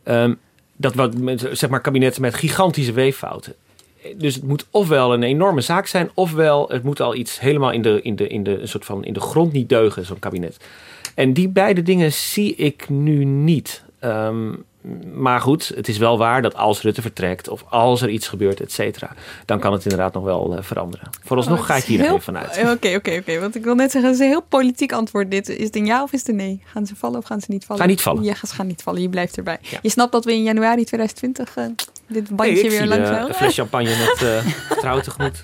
[0.03, 0.35] Ehm,
[0.77, 3.55] dat wat met, zeg maar kabinetten met gigantische weeffouten.
[4.17, 7.83] Dus het moet ofwel een enorme zaak zijn, ofwel het moet al iets helemaal in
[7.83, 10.57] de, in de, in de, een soort van in de grond niet deugen, zo'n kabinet.
[11.15, 13.85] En die beide dingen zie ik nu niet.
[13.99, 14.53] Ehm,
[15.14, 18.61] maar goed, het is wel waar dat als Rutte vertrekt of als er iets gebeurt,
[18.61, 19.11] et cetera,
[19.45, 21.11] dan kan het inderdaad nog wel eh, veranderen.
[21.24, 22.59] Vooralsnog Oh, ga ik hier nog heel- even vanuit.
[22.76, 23.41] Oké, oké, oké.
[23.41, 25.49] Want ik wil net zeggen, het is een heel politiek antwoord dit.
[25.49, 26.62] Is het een ja of is het een nee?
[26.64, 27.82] Gaan ze vallen of gaan ze niet vallen?
[27.82, 28.22] Gaan niet vallen.
[28.22, 29.03] Ja, ze gaan niet vallen.
[29.03, 29.59] Je blijft erbij.
[29.82, 31.64] Je snapt dat we in januari 2020 eh,
[32.09, 35.40] dit bandje ik weer langs eh, een fles champagne met eh trouw tegemoet.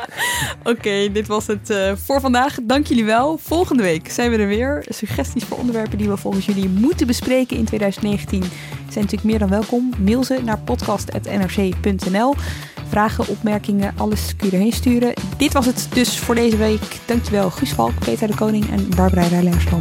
[0.64, 2.56] Oké, dit was het eh, voor vandaag.
[2.62, 3.38] Dank jullie wel.
[3.38, 4.84] Volgende week zijn we er weer.
[4.88, 8.42] Suggesties voor onderwerpen die we volgens jullie moeten bespreken in 2019
[8.92, 9.92] zijn natuurlijk meer dan welkom.
[9.98, 12.34] Mail ze naar podcast.nrc.nl.
[12.88, 15.12] Vragen, opmerkingen, alles kun je erheen sturen.
[15.36, 16.82] Dit was het dus voor deze week.
[17.06, 19.80] Dankjewel Guus Valk, Peter de Koning en Barbara Rijlerstam.